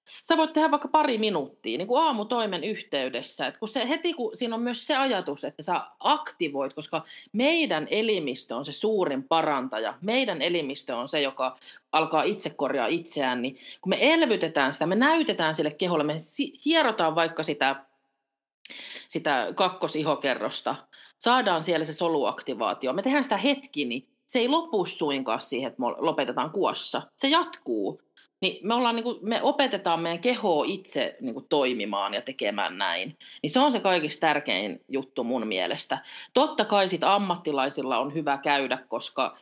[0.04, 3.46] Sä voit tehdä vaikka pari minuuttia niin kuin aamutoimen yhteydessä.
[3.46, 7.88] että kun se, heti kun siinä on myös se ajatus, että sä aktivoit, koska meidän
[7.90, 9.94] elimistö on se suurin parantaja.
[10.00, 11.58] Meidän elimistö on se, joka
[11.92, 13.42] alkaa itse korjaa itseään.
[13.42, 16.16] Niin kun me elvytetään sitä, me näytetään sille keholle, me
[16.64, 17.84] hierotaan vaikka sitä,
[19.08, 20.76] sitä kakkosihokerrosta,
[21.18, 22.92] saadaan siellä se soluaktivaatio.
[22.92, 27.02] Me tehdään sitä hetki, niin se ei lopu suinkaan siihen, että me lopetetaan kuossa.
[27.16, 28.02] Se jatkuu.
[28.40, 32.78] Niin me, ollaan, niin kuin, me opetetaan meidän kehoa itse niin kuin, toimimaan ja tekemään
[32.78, 33.18] näin.
[33.42, 35.98] Niin se on se kaikista tärkein juttu mun mielestä.
[36.34, 39.36] Totta kai sit ammattilaisilla on hyvä käydä, koska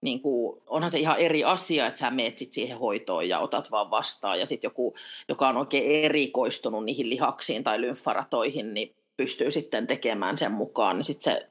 [0.00, 3.70] niin kuin, onhan se ihan eri asia, että sä meet sit siihen hoitoon ja otat
[3.70, 4.40] vaan vastaan.
[4.40, 4.94] Ja sitten joku,
[5.28, 10.96] joka on oikein erikoistunut niihin lihaksiin tai lymfaratoihin, niin pystyy sitten tekemään sen mukaan.
[10.96, 11.48] Niin sitten se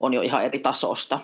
[0.00, 1.18] on jo ihan eri tasosta.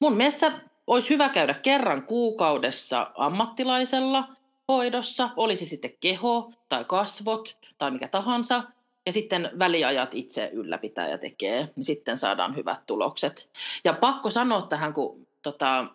[0.00, 0.52] Mun mielestä
[0.86, 4.35] olisi hyvä käydä kerran kuukaudessa ammattilaisella
[4.68, 8.62] hoidossa, olisi sitten keho tai kasvot tai mikä tahansa,
[9.06, 13.50] ja sitten väliajat itse ylläpitää ja tekee, niin sitten saadaan hyvät tulokset.
[13.84, 15.86] Ja pakko sanoa tähän, kun tota,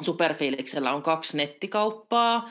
[0.00, 2.50] Superfiiliksellä on kaksi nettikauppaa,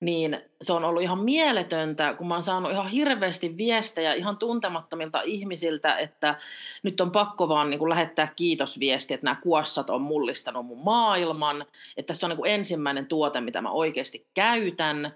[0.00, 5.22] niin se on ollut ihan mieletöntä, kun mä oon saanut ihan hirveästi viestejä ihan tuntemattomilta
[5.22, 6.34] ihmisiltä, että
[6.82, 11.66] nyt on pakko vaan niin kuin lähettää kiitosviesti, että nämä kuossat on mullistanut mun maailman,
[11.96, 15.14] että se on niin kuin ensimmäinen tuote, mitä mä oikeasti käytän,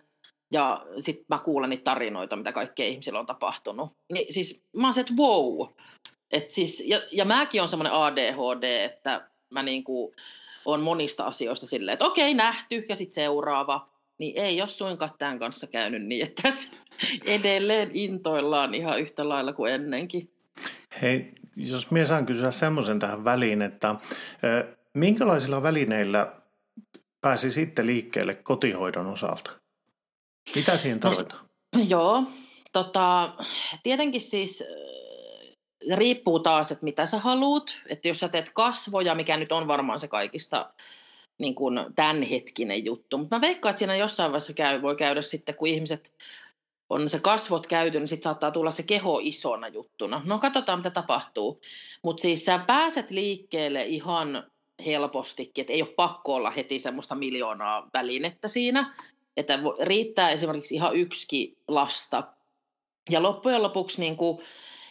[0.52, 3.92] ja sitten mä kuulen niitä tarinoita, mitä kaikkea ihmisillä on tapahtunut.
[4.12, 5.68] Niin siis mä oon se, että wow.
[6.30, 10.14] Et siis, ja, ja mäkin on semmoinen ADHD, että mä niin kuin
[10.64, 13.91] on monista asioista silleen, että okei, nähty, ja sitten seuraava
[14.22, 16.76] niin ei ole suinkaan tämän kanssa käynyt niin, että tässä
[17.24, 20.30] edelleen intoillaan ihan yhtä lailla kuin ennenkin.
[21.02, 23.94] Hei, jos minä saan kysyä semmoisen tähän väliin, että
[24.94, 26.32] minkälaisilla välineillä
[27.20, 29.50] pääsi sitten liikkeelle kotihoidon osalta?
[30.54, 31.48] Mitä siihen no, tarvitaan?
[31.76, 32.24] No, joo,
[32.72, 33.34] tota,
[33.82, 34.64] tietenkin siis
[35.96, 37.76] riippuu taas, että mitä sä haluat.
[37.88, 40.72] Että jos sä teet kasvoja, mikä nyt on varmaan se kaikista
[41.38, 43.18] niin kuin tämänhetkinen juttu.
[43.18, 46.12] Mutta mä veikkaan, että siinä jossain vaiheessa käy, voi käydä sitten, kun ihmiset
[46.90, 50.22] on se kasvot käyty, niin sitten saattaa tulla se keho isona juttuna.
[50.24, 51.60] No katsotaan, mitä tapahtuu.
[52.02, 54.46] Mutta siis sä pääset liikkeelle ihan
[54.86, 58.94] helpostikin, että ei ole pakko olla heti semmoista miljoonaa välinettä siinä,
[59.36, 62.22] että riittää esimerkiksi ihan yksi lasta.
[63.10, 64.38] Ja loppujen lopuksi niin kuin,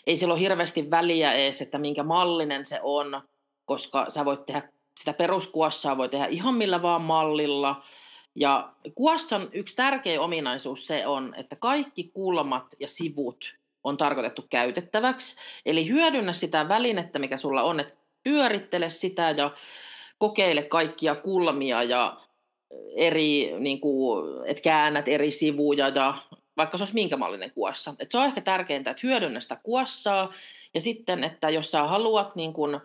[0.07, 3.21] ei sillä ole hirveästi väliä edes, että minkä mallinen se on,
[3.65, 4.69] koska sä voit tehdä
[5.01, 7.83] sitä peruskuossaa voi tehdä ihan millä vaan mallilla.
[8.35, 15.35] Ja kuossan yksi tärkeä ominaisuus se on, että kaikki kulmat ja sivut on tarkoitettu käytettäväksi.
[15.65, 19.51] Eli hyödynnä sitä välinettä, mikä sulla on, että pyörittele sitä ja
[20.17, 22.17] kokeile kaikkia kulmia ja
[22.95, 26.13] eri, niin kuin, että käännät eri sivuja ja
[26.57, 27.93] vaikka se olisi minkä mallinen kuossa.
[27.99, 30.33] Et se on ehkä tärkeintä, että hyödynnä sitä kuossaa
[30.73, 32.79] ja sitten, että jos sä haluat niin kuin,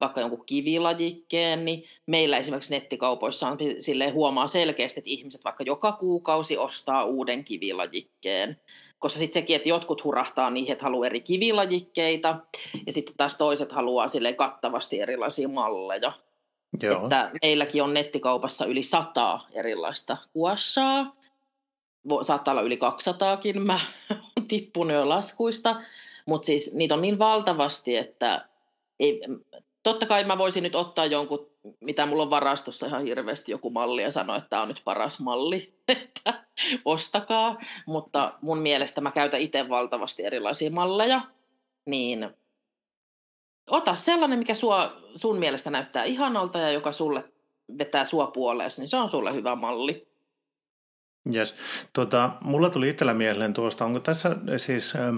[0.00, 5.92] vaikka jonkun kivilajikkeen, niin meillä esimerkiksi nettikaupoissa on silleen huomaa selkeästi, että ihmiset vaikka joka
[5.92, 8.60] kuukausi ostaa uuden kivilajikkeen.
[8.98, 12.36] Koska sitten sekin, että jotkut hurahtaa niihin, että haluaa eri kivilajikkeita,
[12.86, 16.12] ja sitten taas toiset haluaa silleen kattavasti erilaisia malleja.
[16.82, 17.02] Joo.
[17.02, 21.16] Että meilläkin on nettikaupassa yli sata erilaista kuossaa.
[22.22, 23.80] Saattaa olla yli 200kin, mä
[24.10, 25.76] oon tippunut jo laskuista.
[26.26, 28.48] Mutta siis niitä on niin valtavasti, että
[29.00, 29.20] ei,
[29.84, 34.02] totta kai mä voisin nyt ottaa jonkun, mitä mulla on varastossa ihan hirveästi joku malli
[34.02, 36.44] ja sanoa, että tämä on nyt paras malli, että
[36.84, 37.58] ostakaa.
[37.86, 41.20] Mutta mun mielestä mä käytän itse valtavasti erilaisia malleja,
[41.86, 42.30] niin
[43.70, 47.24] ota sellainen, mikä sua, sun mielestä näyttää ihanalta ja joka sulle
[47.78, 50.13] vetää sua puoleesi, niin se on sulle hyvä malli.
[51.34, 51.54] Yes.
[51.92, 55.16] Tota, mulla tuli itsellä mieleen tuosta, onko tässä siis ähm,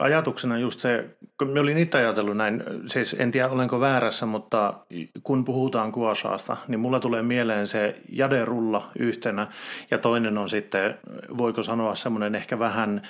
[0.00, 4.74] ajatuksena just se, kun mä olin itse ajatellut näin, siis en tiedä olenko väärässä, mutta
[5.22, 9.46] kun puhutaan kuosaasta, niin mulla tulee mieleen se jaderulla yhtenä
[9.90, 10.94] ja toinen on sitten,
[11.38, 13.02] voiko sanoa semmoinen ehkä vähän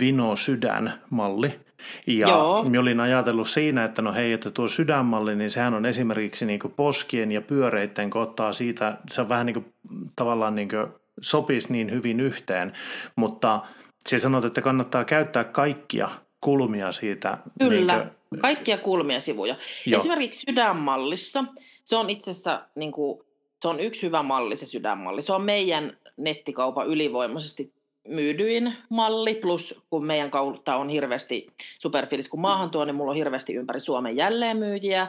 [0.00, 1.60] vino sydänmalli.
[2.06, 2.62] Ja Joo.
[2.62, 6.60] minä olin ajatellut siinä, että no hei, että tuo sydänmalli, niin sehän on esimerkiksi niin
[6.76, 9.72] poskien ja pyöreiden, kun ottaa siitä, se on vähän niin kuin,
[10.16, 10.86] tavallaan niin kuin
[11.20, 12.72] sopisi niin hyvin yhteen,
[13.16, 13.60] mutta
[14.06, 16.08] se sanot, että kannattaa käyttää kaikkia
[16.40, 17.38] kulmia siitä.
[17.58, 18.40] Kyllä, niin kuin...
[18.40, 19.56] kaikkia kulmia sivuja.
[19.86, 20.00] Joo.
[20.00, 21.44] Esimerkiksi sydänmallissa,
[21.84, 23.22] se on itse asiassa niin kuin,
[23.62, 25.22] se on yksi hyvä malli se sydänmalli.
[25.22, 27.72] Se on meidän nettikaupan ylivoimaisesti
[28.08, 31.46] myydyin malli, plus kun meidän kautta on hirveästi
[31.78, 35.08] superfilis, kun maahan tuo, niin mulla on hirveästi ympäri Suomen jälleenmyyjiä,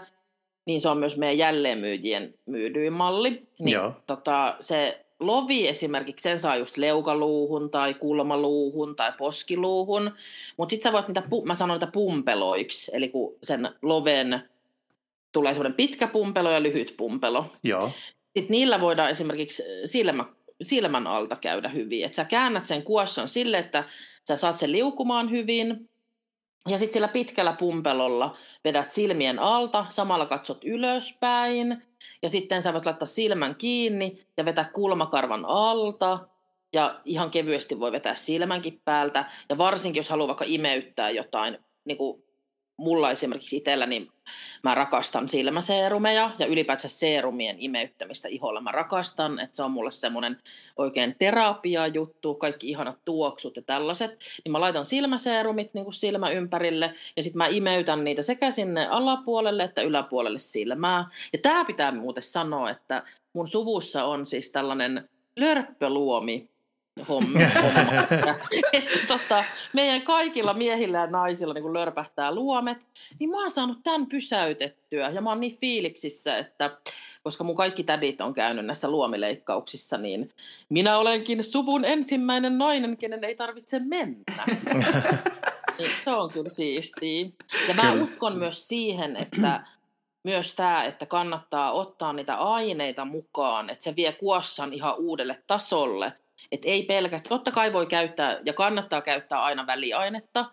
[0.65, 3.47] niin se on myös meidän jälleenmyyjien myydyin malli.
[3.59, 3.93] Niin, Joo.
[4.07, 10.11] Tota, se lovi esimerkiksi, sen saa just leukaluuhun tai kulmaluuhun tai poskiluuhun,
[10.57, 14.43] mutta sitten sä voit niitä, mä sanon niitä pumpeloiksi, eli kun sen loven
[15.31, 17.45] tulee semmoinen pitkä pumpelo ja lyhyt pumpelo.
[17.63, 17.91] Joo.
[18.23, 20.25] Sitten niillä voidaan esimerkiksi silmä,
[20.61, 23.83] silmän alta käydä hyvin, että sä käännät sen kuosson sille, että
[24.27, 25.89] sä saat sen liukumaan hyvin,
[26.67, 31.83] ja sitten sillä pitkällä pumpelolla vedät silmien alta, samalla katsot ylöspäin,
[32.21, 36.19] ja sitten sä voit laittaa silmän kiinni ja vetää kulmakarvan alta,
[36.73, 41.97] ja ihan kevyesti voi vetää silmänkin päältä, ja varsinkin jos haluaa vaikka imeyttää jotain niin
[41.97, 42.23] kuin
[42.77, 44.07] mulla esimerkiksi itsellä, niin
[44.63, 48.61] mä rakastan silmäseerumeja ja ylipäätään seerumien imeyttämistä iholla.
[48.61, 50.37] Mä rakastan, että se on mulle semmoinen
[50.77, 54.19] oikein terapia-juttu, kaikki ihanat tuoksut ja tällaiset.
[54.45, 58.87] Niin mä laitan silmäseerumit niin kuin silmä ympärille ja sitten mä imeytän niitä sekä sinne
[58.87, 61.05] alapuolelle että yläpuolelle silmää.
[61.33, 63.03] Ja tämä pitää muuten sanoa, että
[63.33, 66.49] mun suvussa on siis tällainen lörppöluomi
[67.09, 67.39] homma.
[69.07, 72.77] tota, meidän kaikilla miehillä ja naisilla niin kun lörpähtää luomet,
[73.19, 75.09] niin mä oon saanut tämän pysäytettyä.
[75.09, 76.77] Ja mä oon niin fiiliksissä, että
[77.23, 80.29] koska mun kaikki tädit on käynyt näissä luomileikkauksissa, niin
[80.69, 84.45] minä olenkin suvun ensimmäinen nainen, kenen ei tarvitse mennä.
[85.77, 87.25] niin, se on kyllä siistiä.
[87.67, 88.03] Ja mä kyllä.
[88.03, 89.63] uskon myös siihen, että
[90.23, 96.13] myös tämä, että kannattaa ottaa niitä aineita mukaan, että se vie kuossan ihan uudelle tasolle,
[96.51, 100.45] että ei pelkästään, totta kai voi käyttää ja kannattaa käyttää aina väliainetta,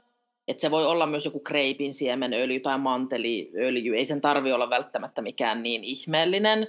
[0.49, 5.23] että se voi olla myös joku kreipin siemenöljy tai manteliöljy, ei sen tarvi olla välttämättä
[5.23, 6.67] mikään niin ihmeellinen,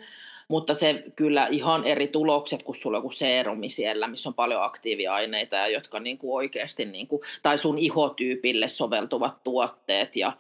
[0.50, 5.56] mutta se kyllä ihan eri tulokset kuin sulla joku seerumi siellä, missä on paljon aktiiviaineita
[5.56, 10.34] ja jotka niin kuin oikeasti, niin kuin, tai sun ihotyypille soveltuvat tuotteet ja,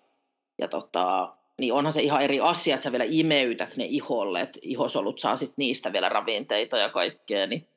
[0.57, 4.59] ja tota, niin onhan se ihan eri asia, että sä vielä imeytät ne iholle, että
[4.61, 7.67] ihosolut saa sit niistä vielä ravinteita ja kaikkea, niin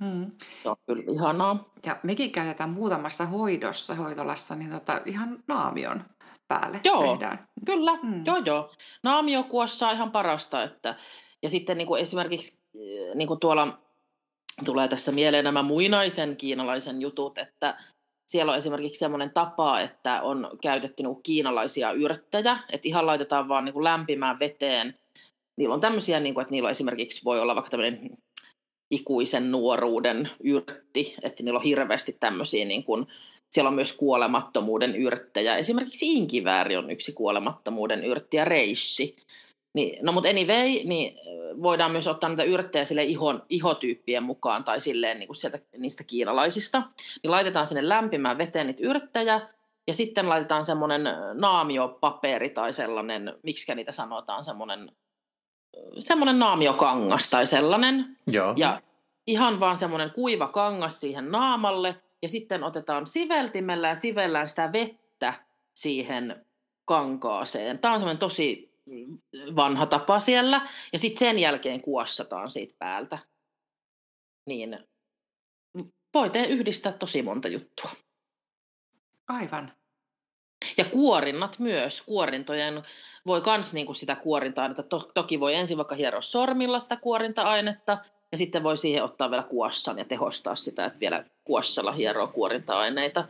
[0.00, 0.30] Mm.
[0.62, 1.72] Se on kyllä ihanaa.
[1.86, 6.04] Ja mekin käytetään muutamassa hoidossa, hoitolassa, niin tota, ihan naamion
[6.48, 7.48] päälle joo, tehdään.
[7.66, 8.26] Kyllä, mm.
[8.26, 8.74] joo joo.
[9.02, 10.62] Naamiokuossa on ihan parasta.
[10.62, 10.96] Että,
[11.42, 13.78] ja sitten niin kuin esimerkiksi eh, niin kuin tuolla
[14.64, 17.78] tulee tässä mieleen nämä muinaisen kiinalaisen jutut, että
[18.26, 23.64] siellä on esimerkiksi semmoinen tapa, että on käytetty niin kiinalaisia yrttejä, että ihan laitetaan vaan
[23.64, 24.98] niin kuin lämpimään veteen.
[25.56, 28.10] Niillä on tämmöisiä, niin kuin, että niillä on esimerkiksi voi olla vaikka tämmöinen
[28.90, 33.06] ikuisen nuoruuden yrtti, että niillä on hirveästi tämmöisiä, niin kuin,
[33.50, 35.56] siellä on myös kuolemattomuuden yrttejä.
[35.56, 39.16] Esimerkiksi inkivääri on yksi kuolemattomuuden yrtti ja reissi.
[39.74, 41.18] Niin, no mutta anyway, niin
[41.62, 46.04] voidaan myös ottaa näitä yrttejä sille ihon, ihotyyppien mukaan tai silleen niin kuin sieltä, niistä
[46.04, 46.82] kiinalaisista.
[47.22, 49.48] Niin laitetaan sinne lämpimään veteen niitä yrttejä
[49.86, 51.02] ja sitten laitetaan semmoinen
[51.34, 54.92] naamiopaperi tai sellainen, miksi niitä sanotaan, semmoinen
[55.98, 58.16] semmoinen naamiokangas tai sellainen.
[58.26, 58.54] Joo.
[58.56, 58.82] Ja
[59.26, 62.02] ihan vaan semmoinen kuiva kangas siihen naamalle.
[62.22, 65.34] Ja sitten otetaan siveltimellä ja sivellään sitä vettä
[65.74, 66.46] siihen
[66.84, 67.78] kankaaseen.
[67.78, 68.72] Tämä on semmoinen tosi
[69.56, 70.68] vanha tapa siellä.
[70.92, 73.18] Ja sitten sen jälkeen kuossataan siitä päältä.
[74.46, 74.78] Niin
[76.14, 77.90] voitte yhdistää tosi monta juttua.
[79.28, 79.72] Aivan.
[80.76, 82.02] Ja kuorinnat myös.
[82.02, 82.82] Kuorintojen
[83.26, 84.82] voi myös niinku sitä kuorinta-ainetta.
[84.82, 87.98] To- toki voi ensin vaikka hieroa sormilla sitä kuorinta-ainetta,
[88.32, 93.24] ja sitten voi siihen ottaa vielä kuossan ja tehostaa sitä, että vielä kuossalla hieroa kuorinta-aineita.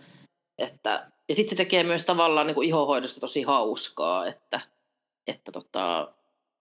[0.59, 4.61] Että, ja sitten se tekee myös tavallaan niin ihohoidosta tosi hauskaa, että,
[5.27, 6.13] että tota,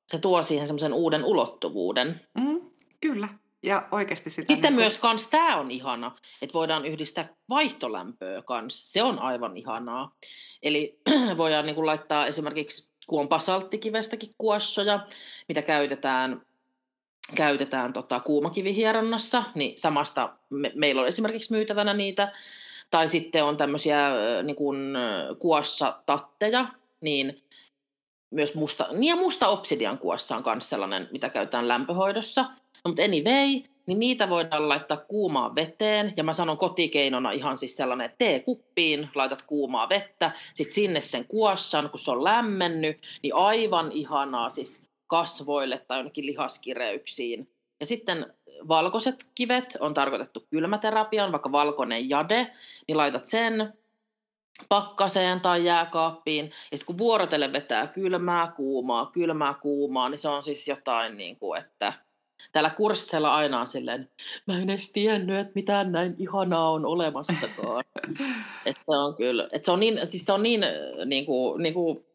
[0.08, 2.22] se tuo siihen semmoisen uuden ulottuvuuden.
[2.34, 2.62] Mm,
[3.02, 3.28] kyllä.
[3.66, 4.54] Ja oikeasti sitä...
[4.54, 4.76] Sitten niin kuin...
[4.76, 6.12] myös kans tämä on ihana,
[6.42, 8.94] että voidaan yhdistää vaihtolämpöä kans.
[8.94, 10.16] Se on aivan ihanaa.
[10.64, 11.00] Eli
[11.38, 15.08] voidaan niin kuin laittaa esimerkiksi kun on basalttikivestäkin kuossoja,
[15.48, 16.42] mitä käytetään
[17.36, 22.32] käytetään tota, kuumakivihieronnassa, niin samasta me, meillä on esimerkiksi myytävänä niitä,
[22.92, 24.10] tai sitten on tämmöisiä
[24.44, 24.78] niin kuin,
[25.40, 26.66] kuossa tatteja,
[27.02, 27.42] niin
[28.32, 32.46] myös musta, niin ja musta obsidian kuossa on myös sellainen, mitä käytetään lämpöhoidossa.
[32.86, 37.78] No, mutta anyway, niin niitä voidaan laittaa kuumaan veteen, ja mä sanon kotikeinona ihan siis
[37.78, 42.98] sellainen, että tee kuppiin, laitat kuumaa vettä, sitten sinne sen kuossan, kun se on lämmennyt,
[43.24, 47.50] niin aivan ihanaa siis kasvoille tai jonnekin lihaskireyksiin.
[47.80, 48.34] Ja sitten
[48.68, 52.52] valkoiset kivet on tarkoitettu kylmäterapiaan, vaikka valkoinen jade,
[52.88, 53.74] niin laitat sen
[54.70, 56.46] pakkaseen tai jääkaappiin.
[56.46, 61.40] Ja sitten kun vuorotellen vetää kylmää, kuumaa, kylmää, kuumaa, niin se on siis jotain niin
[61.40, 61.94] kuin, että
[62.52, 64.10] täällä kurssilla aina on silleen,
[64.48, 67.84] mä en edes tiennyt, että mitään näin ihanaa on olemassakaan.
[68.66, 70.62] että se on kyllä, että se on niin, siis se on niin,
[71.06, 72.06] niin kuin, niin kuin,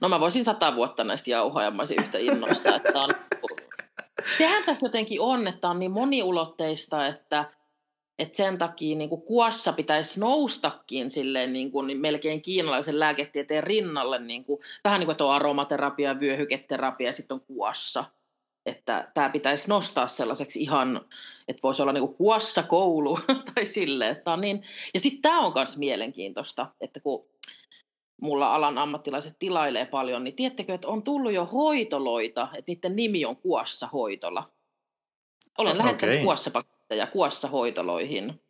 [0.00, 3.10] no mä voisin sata vuotta näistä jauhaa ja mä olisin yhtä innossa, että on,
[4.38, 7.44] sehän tässä jotenkin on, että on niin moniulotteista, että
[8.18, 13.64] että sen takia niin kuin kuossa pitäisi noustakin silleen niin kuin, niin melkein kiinalaisen lääketieteen
[13.64, 18.04] rinnalle, niin kuin, vähän niin kuin tuo aromaterapia, vyöhyketerapia ja sitten on kuossa.
[18.66, 21.00] Että tämä pitäisi nostaa sellaiseksi ihan,
[21.48, 23.18] että voisi olla niin kuin kuossa koulu
[23.54, 24.12] tai silleen.
[24.12, 24.62] Että on niin.
[24.94, 27.26] Ja sitten tämä on myös mielenkiintoista, että kun
[28.22, 33.24] mulla alan ammattilaiset tilailee paljon, niin tiedättekö, että on tullut jo hoitoloita, että niiden nimi
[33.24, 34.50] on kuossa hoitola.
[35.58, 36.24] Olen lähettänyt okay.
[36.24, 36.50] kuossa
[36.96, 38.40] ja kuossa hoitoloihin.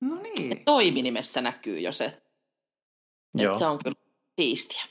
[0.00, 0.64] No niin.
[0.64, 2.22] Toiminimessä näkyy jo se.
[3.34, 3.58] Joo.
[3.58, 3.96] se on kyllä
[4.40, 4.82] siistiä.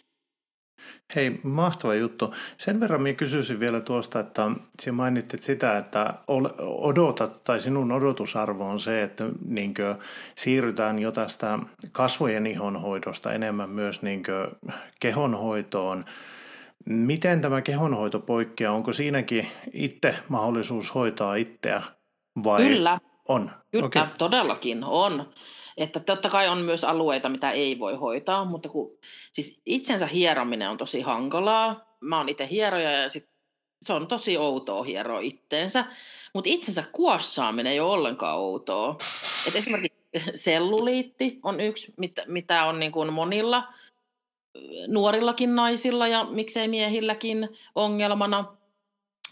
[1.15, 2.33] Hei, mahtava juttu.
[2.57, 6.13] Sen verran minä kysyisin vielä tuosta, että sinä mainittit sitä, että
[6.59, 9.73] odotat tai sinun odotusarvo on se, että niin
[10.35, 11.59] siirrytään jo tästä
[11.91, 14.23] kasvojen ihonhoidosta enemmän myös niin
[14.99, 16.03] kehonhoitoon.
[16.85, 18.73] Miten tämä kehonhoito poikkeaa?
[18.73, 21.81] Onko siinäkin itse mahdollisuus hoitaa itseä
[22.43, 22.99] vai Kyllä.
[23.27, 23.51] on?
[23.71, 24.07] Kyllä, okay.
[24.17, 25.29] todellakin on.
[25.77, 28.97] Että totta kai on myös alueita, mitä ei voi hoitaa, mutta kun,
[29.31, 31.95] siis itsensä hierominen on tosi hankalaa.
[31.99, 33.29] Mä oon itse hieroja ja sit
[33.85, 35.85] se on tosi outoa hieroa itteensä.
[36.33, 38.97] Mutta itsensä kuossaaminen ei ole ollenkaan outoa.
[39.47, 39.99] Et esimerkiksi
[40.33, 43.73] selluliitti on yksi, mitä, mitä on niin kuin monilla
[44.87, 48.45] nuorillakin naisilla ja miksei miehilläkin ongelmana.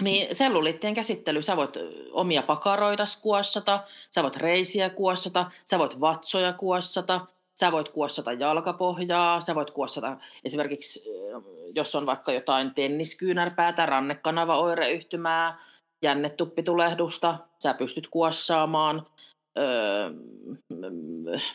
[0.02, 1.74] Niin selluliittien käsittely, sä voit
[2.12, 7.26] omia pakaroita kuossata, sä voit reisiä kuossata, sä voit vatsoja kuossata,
[7.56, 11.04] sä voit kuossata jalkapohjaa, sä voit kuossata esimerkiksi,
[11.76, 15.58] jos on vaikka jotain tenniskyynärpäätä, rannekanava-oireyhtymää,
[16.02, 19.08] jännetuppitulehdusta, sä pystyt kuossaamaan
[19.58, 20.10] öö,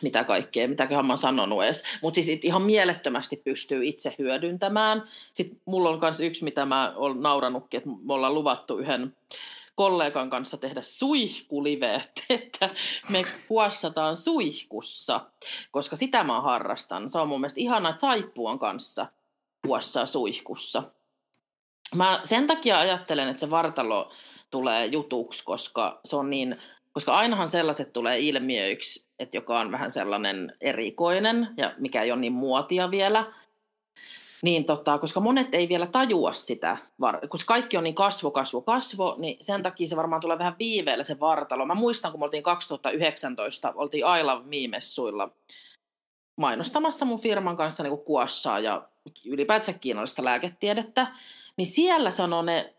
[0.01, 1.83] mitä kaikkea, mitäköhän mä oon sanonut edes.
[2.01, 5.03] Mutta siis ihan mielettömästi pystyy itse hyödyntämään.
[5.33, 9.15] Sitten mulla on myös yksi, mitä mä oon nauranutkin, että me ollaan luvattu yhden
[9.75, 12.69] kollegan kanssa tehdä suihkulive, että
[13.09, 15.21] me kuossataan suihkussa,
[15.71, 17.09] koska sitä mä harrastan.
[17.09, 19.07] Se on mun mielestä ihanaa, että saippuan kanssa
[19.67, 20.83] kuossaa suihkussa.
[21.95, 24.11] Mä sen takia ajattelen, että se vartalo
[24.51, 26.57] tulee jutuksi, koska se on niin
[26.99, 32.19] koska ainahan sellaiset tulee ilmiöiksi, että joka on vähän sellainen erikoinen ja mikä ei ole
[32.19, 33.33] niin muotia vielä.
[34.41, 36.77] Niin tota, koska monet ei vielä tajua sitä,
[37.29, 41.03] koska kaikki on niin kasvo, kasvo, kasvo, niin sen takia se varmaan tulee vähän viiveellä
[41.03, 41.65] se vartalo.
[41.65, 45.29] Mä muistan, kun me oltiin 2019, oltiin Aila Miimessuilla
[46.35, 48.87] mainostamassa mun firman kanssa niin kuossaa ja
[49.25, 51.07] ylipäätänsä kiinnollista lääketiedettä,
[51.57, 52.73] niin siellä sanoi ne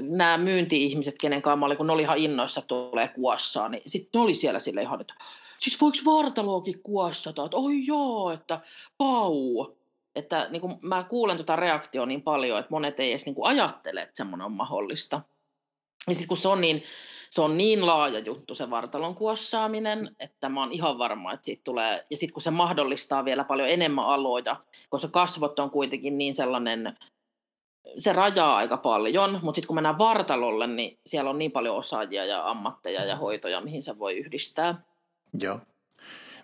[0.00, 4.18] nämä myynti-ihmiset, kenen kanssa mä olin, kun ne oli ihan innoissa, tulee kuossaa, niin sitten
[4.18, 5.14] ne oli siellä sille ihan, että
[5.58, 8.60] siis voiko vartaloakin kuossata, että oi joo, että
[8.98, 9.66] pau.
[10.14, 14.02] Että niin kuin mä kuulen tuota reaktioa niin paljon, että monet ei edes niin ajattele,
[14.02, 15.20] että semmoinen on mahdollista.
[16.08, 16.82] Ja sitten kun se on niin,
[17.30, 21.62] se on niin laaja juttu se vartalon kuossaaminen, että mä oon ihan varma, että siitä
[21.64, 24.56] tulee, ja sitten kun se mahdollistaa vielä paljon enemmän aloja,
[24.88, 26.98] koska kasvot on kuitenkin niin sellainen
[27.96, 32.24] se rajaa aika paljon, mutta sitten kun mennään vartalolle, niin siellä on niin paljon osaajia
[32.24, 34.80] ja ammatteja ja hoitoja, mihin se voi yhdistää.
[35.42, 35.60] Joo.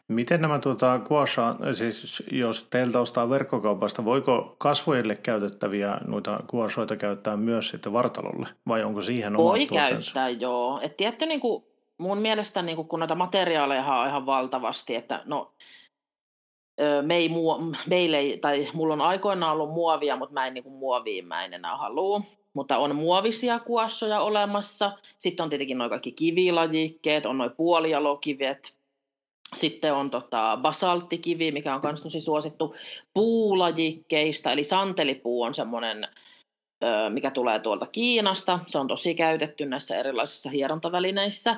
[0.09, 7.37] Miten nämä tuota, kuossa, siis jos teiltä ostaa verkkokaupasta, voiko kasvoille käytettäviä noita kuosoita käyttää
[7.37, 10.81] myös sitten vartalolle, vai onko siihen oma Voi käyttää, joo.
[10.83, 11.65] Et tietty, niin kuin,
[11.99, 15.53] mun mielestä niin kuin, kun noita materiaaleja on ihan valtavasti, että no
[17.03, 17.31] me ei,
[17.87, 21.45] meille ei, tai mulla on aikoinaan ollut muovia, mutta mä en niin kuin muoviin mä
[21.45, 22.23] en enää halua.
[22.55, 24.93] Mutta on muovisia kuossoja olemassa.
[25.19, 28.79] Sitten on tietenkin noin kaikki kivilajikkeet, on noin puolijalokivet.
[29.55, 32.75] Sitten on tota basalttikivi, mikä on myös tosi suosittu
[33.15, 36.09] puulajikkeista, eli santelipuu on semmoinen
[37.09, 38.61] mikä tulee tuolta Kiinasta.
[38.67, 41.57] Se on tosi käytetty näissä erilaisissa hierontavälineissä.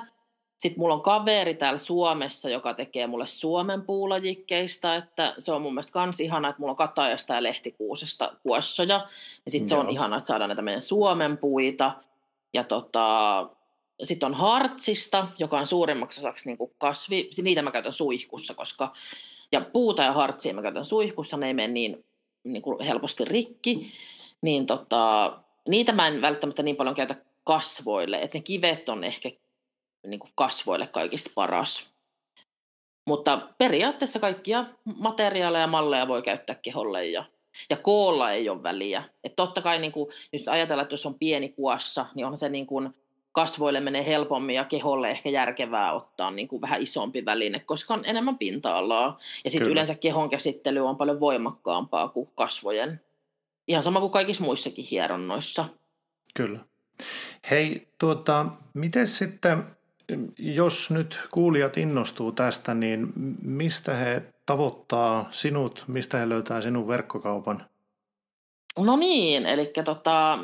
[0.57, 5.73] Sitten mulla on kaveri täällä Suomessa, joka tekee mulle Suomen puulajikkeista, että se on mun
[5.73, 9.07] mielestä kans ihana, että mulla on katajasta ja lehtikuusesta kuossoja.
[9.45, 11.91] Ja sitten se on ihana, että saadaan näitä meidän Suomen puita.
[12.53, 13.49] Ja tota,
[14.03, 17.29] sitten on hartsista, joka on suurimmaksi osaksi niin kuin kasvi.
[17.41, 18.93] Niitä mä käytän suihkussa, koska
[19.51, 22.05] ja puuta ja hartsia mä käytän suihkussa, ne ei mene niin,
[22.43, 23.93] niin kuin helposti rikki.
[24.41, 25.33] Niin tota,
[25.67, 29.29] niitä mä en välttämättä niin paljon käytä kasvoille, että ne kivet on ehkä
[30.07, 31.89] niin kuin kasvoille kaikista paras.
[33.07, 34.65] Mutta periaatteessa kaikkia
[34.97, 37.25] materiaaleja ja malleja voi käyttää keholle ja,
[37.69, 39.03] ja koolla ei ole väliä.
[39.23, 42.49] Et totta kai niin kuin, jos ajatellaan, että jos on pieni kuassa, niin on se
[42.49, 42.93] niin kuin,
[43.37, 48.05] kasvoille menee helpommin ja keholle ehkä järkevää ottaa niin kuin vähän isompi väline, koska on
[48.05, 49.19] enemmän pinta-alaa.
[49.43, 53.01] Ja sitten yleensä kehon käsittely on paljon voimakkaampaa kuin kasvojen.
[53.67, 55.65] Ihan sama kuin kaikissa muissakin hieronnoissa.
[56.33, 56.59] Kyllä.
[57.49, 59.63] Hei, tuota, miten sitten,
[60.37, 63.07] jos nyt kuulijat innostuu tästä, niin
[63.43, 67.65] mistä he tavoittaa sinut, mistä he löytää sinun verkkokaupan?
[68.79, 70.39] No niin, eli tota,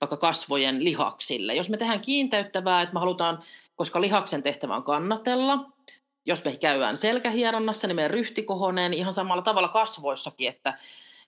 [0.00, 1.54] vaikka kasvojen lihaksille.
[1.54, 3.42] Jos me tehdään kiinteyttävää, että me halutaan,
[3.76, 5.58] koska lihaksen tehtävä on kannatella,
[6.30, 10.78] jos me käydään selkähieronnassa, niin meidän ryhti kohonee niin ihan samalla tavalla kasvoissakin, että,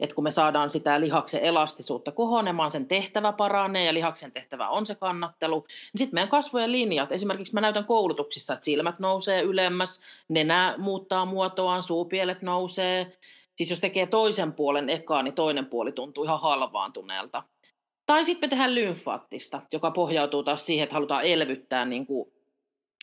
[0.00, 4.86] että kun me saadaan sitä lihaksen elastisuutta kohonemaan, sen tehtävä paranee ja lihaksen tehtävä on
[4.86, 10.00] se kannattelu, niin sitten meidän kasvojen linjat, esimerkiksi mä näytän koulutuksissa, että silmät nousee ylemmäs,
[10.28, 13.12] nenä muuttaa muotoaan, suupielet nousee,
[13.56, 17.42] siis jos tekee toisen puolen ekaa, niin toinen puoli tuntuu ihan halvaantuneelta.
[18.06, 22.32] Tai sitten me tehdään lymfaattista, joka pohjautuu taas siihen, että halutaan elvyttää niin kuin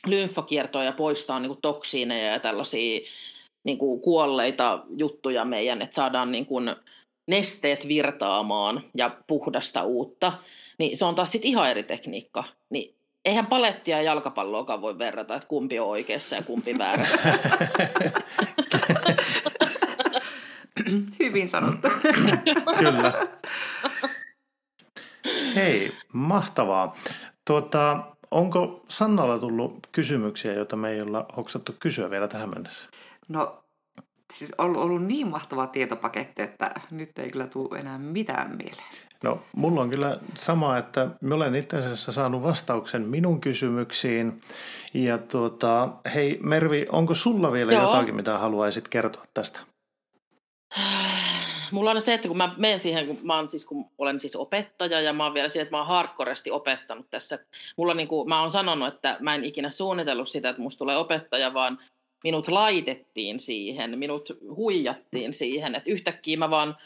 [0.07, 2.99] lymfakiertoa ja poistaa niin kuin toksiineja ja tällaisia
[3.63, 6.75] niin kuin kuolleita juttuja meidän, että saadaan niin kuin
[7.27, 10.33] nesteet virtaamaan ja puhdasta uutta,
[10.77, 12.43] niin se on taas sitten ihan eri tekniikka.
[12.69, 12.95] Niin
[13.25, 17.39] eihän palettia ja jalkapalloakaan voi verrata, että kumpi on oikeassa ja kumpi väärässä.
[21.19, 21.87] Hyvin sanottu.
[22.79, 23.13] Kyllä.
[25.55, 26.95] Hei, mahtavaa.
[27.47, 32.87] Tuota, Onko Sannalla tullut kysymyksiä, joita me ei olla hoksattu kysyä vielä tähän mennessä?
[33.27, 33.63] No,
[34.33, 38.93] siis on ollut, ollut niin mahtava tietopaketti, että nyt ei kyllä tule enää mitään mieleen.
[39.23, 44.41] No, mulla on kyllä sama, että mä olen itse asiassa saanut vastauksen minun kysymyksiin.
[44.93, 47.81] Ja tuota, hei Mervi, onko sulla vielä Joo.
[47.81, 49.59] jotakin, mitä haluaisit kertoa tästä?
[51.71, 54.35] mulla on se, että kun mä menen siihen, kun mä, oon siis, kun olen siis
[54.35, 57.39] opettaja ja mä oon vielä siihen, että mä oon hardcoresti opettanut tässä.
[57.77, 60.97] Mulla niin kuin, mä oon sanonut, että mä en ikinä suunnitellut sitä, että musta tulee
[60.97, 61.79] opettaja, vaan
[62.23, 66.77] minut laitettiin siihen, minut huijattiin siihen, että yhtäkkiä mä vaan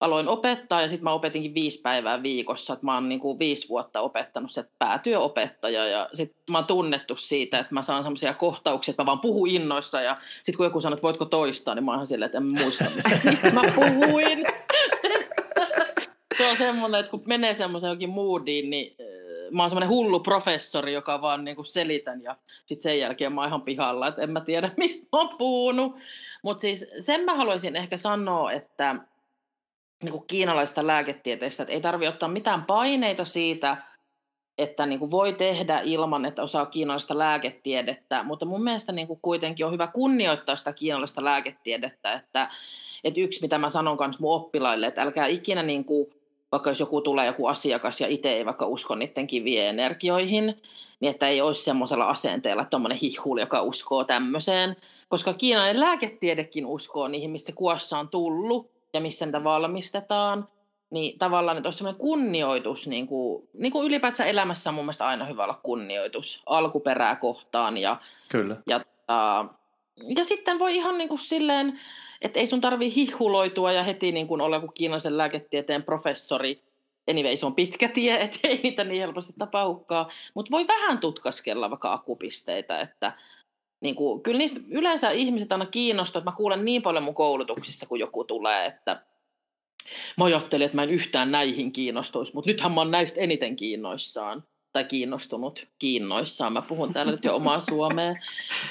[0.00, 2.72] aloin opettaa ja sitten mä opetinkin viisi päivää viikossa.
[2.72, 7.16] Että mä oon niin kuin viisi vuotta opettanut se päätyöopettaja ja sitten mä oon tunnettu
[7.16, 10.80] siitä, että mä saan semmoisia kohtauksia, että mä vaan puhun innoissa ja sitten kun joku
[10.80, 12.84] sanoo, että voitko toistaa, niin mä oon silleen, että en muista,
[13.24, 14.46] mistä mä puhuin.
[16.38, 18.96] se on semmoinen, että kun menee semmoisen jokin moodiin, niin
[19.50, 22.36] mä oon semmoinen hullu professori, joka vaan niin kuin selitän ja
[22.66, 25.96] sitten sen jälkeen mä oon ihan pihalla, että en mä tiedä mistä mä oon puhunut.
[26.42, 28.96] Mutta siis sen mä haluaisin ehkä sanoa, että
[30.02, 33.76] niin kuin kiinalaista lääketieteestä, että ei tarvi ottaa mitään paineita siitä,
[34.58, 39.18] että niin kuin voi tehdä ilman, että osaa kiinalaista lääketiedettä, mutta mun mielestä niin kuin
[39.22, 42.50] kuitenkin on hyvä kunnioittaa sitä kiinalaista lääketiedettä, että,
[43.04, 46.10] että yksi, mitä mä sanon myös mun oppilaille, että älkää ikinä niin kuin
[46.52, 50.62] vaikka jos joku tulee joku asiakas ja itse ei vaikka usko niiden kivien energioihin,
[51.00, 54.76] niin että ei olisi semmoisella asenteella tuommoinen hihuli, joka uskoo tämmöiseen.
[55.08, 60.48] Koska kiinalainen lääketiedekin uskoo niihin, missä kuossa on tullut ja missä niitä valmistetaan.
[60.90, 65.06] Niin tavallaan, että olisi semmoinen kunnioitus, niin kuin, niin kuin ylipäätään elämässä on mun mielestä
[65.06, 67.76] aina hyvä olla kunnioitus alkuperää kohtaan.
[67.76, 67.96] Ja,
[68.28, 68.56] Kyllä.
[68.66, 69.44] Ja, ja,
[70.16, 71.80] ja sitten voi ihan niin kuin silleen,
[72.22, 76.62] että ei sun tarvi hihuloitua ja heti niin kuin olla joku kiinalaisen lääketieteen professori.
[77.10, 80.06] Anyway, se on pitkä tie, ettei niitä niin helposti tapahdukaan.
[80.34, 83.12] Mutta voi vähän tutkaskella vaikka akupisteitä, että
[83.80, 87.86] niin kuin, kyllä niistä yleensä ihmiset aina kiinnostaa, että mä kuulen niin paljon mun koulutuksissa,
[87.86, 89.02] kun joku tulee, että
[90.16, 94.44] mä ajattelin, että mä en yhtään näihin kiinnostuisi, mutta nythän mä oon näistä eniten kiinnoissaan
[94.72, 96.52] tai kiinnostunut kiinnoissaan.
[96.52, 98.14] Mä puhun täällä nyt jo omaa suomea.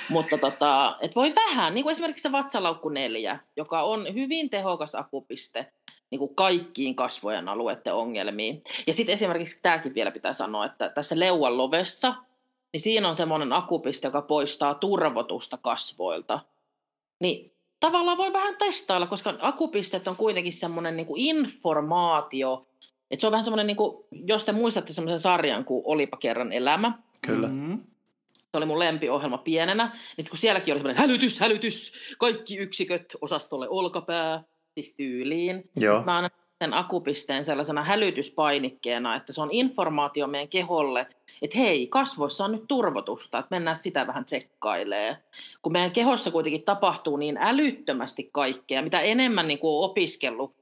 [0.09, 4.95] Mutta tota, et voi vähän, niin kuin esimerkiksi se vatsalaukku 4, joka on hyvin tehokas
[4.95, 5.71] akupiste
[6.09, 8.63] niin kuin kaikkiin kasvojen alueiden ongelmiin.
[8.87, 12.15] Ja sitten esimerkiksi tämäkin vielä pitää sanoa, että tässä leuan lovessa,
[12.77, 16.39] niin siinä on semmoinen akupiste, joka poistaa turvotusta kasvoilta.
[17.19, 22.67] Niin tavallaan voi vähän testailla, koska akupisteet on kuitenkin semmoinen niin kuin informaatio,
[23.11, 26.51] et se on vähän semmoinen, niin kuin, jos te muistatte semmoisen sarjan kuin Olipa kerran
[26.51, 26.93] elämä.
[27.21, 27.47] Kyllä.
[27.47, 27.79] Mm-hmm.
[28.33, 29.85] Se oli mun lempiohjelma pienenä.
[29.85, 35.69] Niin sitten kun sielläkin oli semmoinen hälytys, hälytys, kaikki yksiköt osastolle olkapää, siis tyyliin.
[35.75, 36.03] Joo.
[36.03, 36.31] Mä annan
[36.63, 41.07] sen akupisteen sellaisena hälytyspainikkeena, että se on informaatio meidän keholle,
[41.41, 45.17] että hei, kasvoissa on nyt turvotusta, että mennään sitä vähän tsekkailee.
[45.61, 50.57] Kun meidän kehossa kuitenkin tapahtuu niin älyttömästi kaikkea, mitä enemmän niin kuin on opiskellut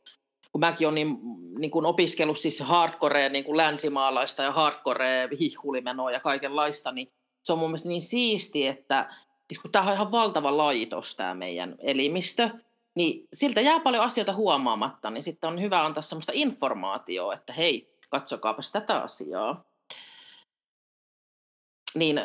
[0.56, 1.18] kun mäkin olen niin,
[1.60, 7.12] niin kuin opiskellut siis hardcore niin kuin länsimaalaista ja hardcore hihulimenoa ja kaikenlaista, niin
[7.44, 9.10] se on mun mielestä niin siisti, että
[9.50, 12.50] siis kun tämä on ihan valtava laitos tämä meidän elimistö,
[12.96, 17.96] niin siltä jää paljon asioita huomaamatta, niin sitten on hyvä antaa sellaista informaatiota, että hei,
[18.10, 19.64] katsokaapas tätä asiaa.
[21.96, 22.22] Niin,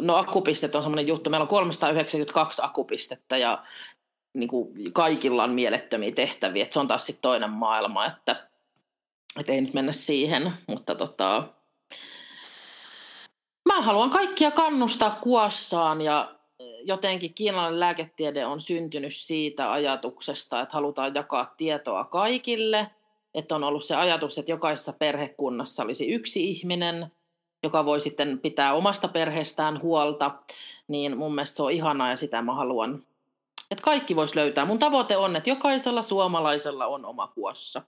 [0.00, 1.30] no akupistet on semmoinen juttu.
[1.30, 3.64] Meillä on 392 akupistettä ja
[4.34, 8.48] niin kuin kaikilla on mielettömiä tehtäviä, että se on taas sitten toinen maailma, että,
[9.40, 11.48] että ei nyt mennä siihen, mutta tota,
[13.68, 16.33] mä haluan kaikkia kannustaa kuossaan ja
[16.82, 22.90] jotenkin kiinalainen lääketiede on syntynyt siitä ajatuksesta, että halutaan jakaa tietoa kaikille,
[23.34, 27.12] että on ollut se ajatus, että jokaisessa perhekunnassa olisi yksi ihminen,
[27.62, 30.30] joka voi sitten pitää omasta perheestään huolta,
[30.88, 33.02] niin mun mielestä se on ihanaa ja sitä mä haluan
[33.70, 34.64] että kaikki voisi löytää.
[34.64, 37.82] Mun tavoite on, että jokaisella suomalaisella on oma kuossa.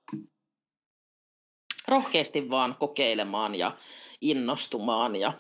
[1.89, 3.77] Rohkeasti vaan kokeilemaan ja
[4.21, 5.33] innostumaan ja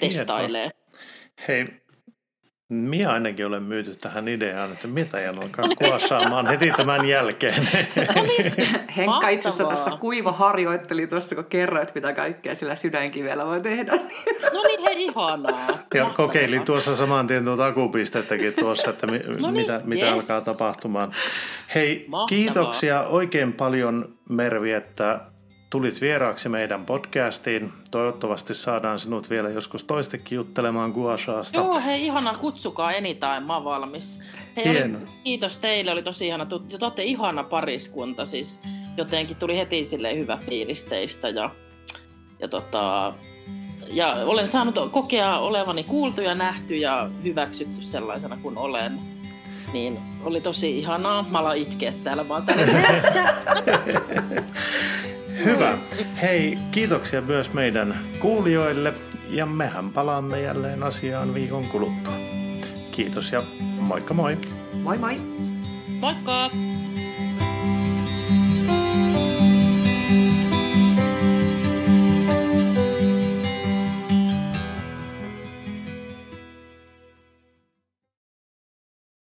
[0.00, 0.70] testailee.
[1.48, 1.64] Hei,
[2.68, 7.68] minä ainakin olen myyty tähän ideaan, että mitä en alkaa kuossaamaan heti tämän jälkeen.
[8.14, 8.52] No niin.
[8.96, 13.92] Henkka itse asiassa tässä kuiva harjoitteli tuossa, kun kerroit, mitä kaikkea sillä sydänkivellä voi tehdä.
[14.52, 15.60] No niin, hei ihanaa.
[15.94, 16.14] Ja Mahtavaa.
[16.14, 20.14] kokeilin tuossa saman tien tuota akupistettäkin tuossa, että mi- no niin, mitä, mitä yes.
[20.14, 21.12] alkaa tapahtumaan.
[21.74, 22.26] Hei, Mahtavaa.
[22.26, 25.20] kiitoksia oikein paljon Mervi, että
[25.70, 27.72] tulit vieraaksi meidän podcastiin.
[27.90, 31.56] Toivottavasti saadaan sinut vielä joskus toistekin juttelemaan Guashaasta.
[31.56, 34.20] Joo, hei ihana, kutsukaa anytime, mä oon valmis.
[34.56, 34.98] Hei, Hieno.
[34.98, 36.46] Oli, kiitos teille, oli tosi ihana.
[36.46, 38.62] Te olette ihana pariskunta, siis
[38.96, 41.50] jotenkin tuli heti sille hyvä fiilis teistä ja,
[42.38, 43.14] ja, tota,
[43.92, 49.17] ja olen saanut kokea olevani kuultu ja nähty ja hyväksytty sellaisena kuin olen.
[49.72, 51.26] Niin, oli tosi ihanaa.
[51.30, 52.64] Mä aloin itkeä täällä vaan täällä.
[55.44, 55.78] Hyvä.
[56.22, 58.94] Hei, kiitoksia myös meidän kuulijoille
[59.30, 62.14] ja mehän palaamme jälleen asiaan viikon kuluttua.
[62.90, 63.42] Kiitos ja
[63.80, 64.38] moikka moi.
[64.82, 65.20] Moi moi.
[66.00, 66.50] Moikka.
[70.08, 70.37] thank you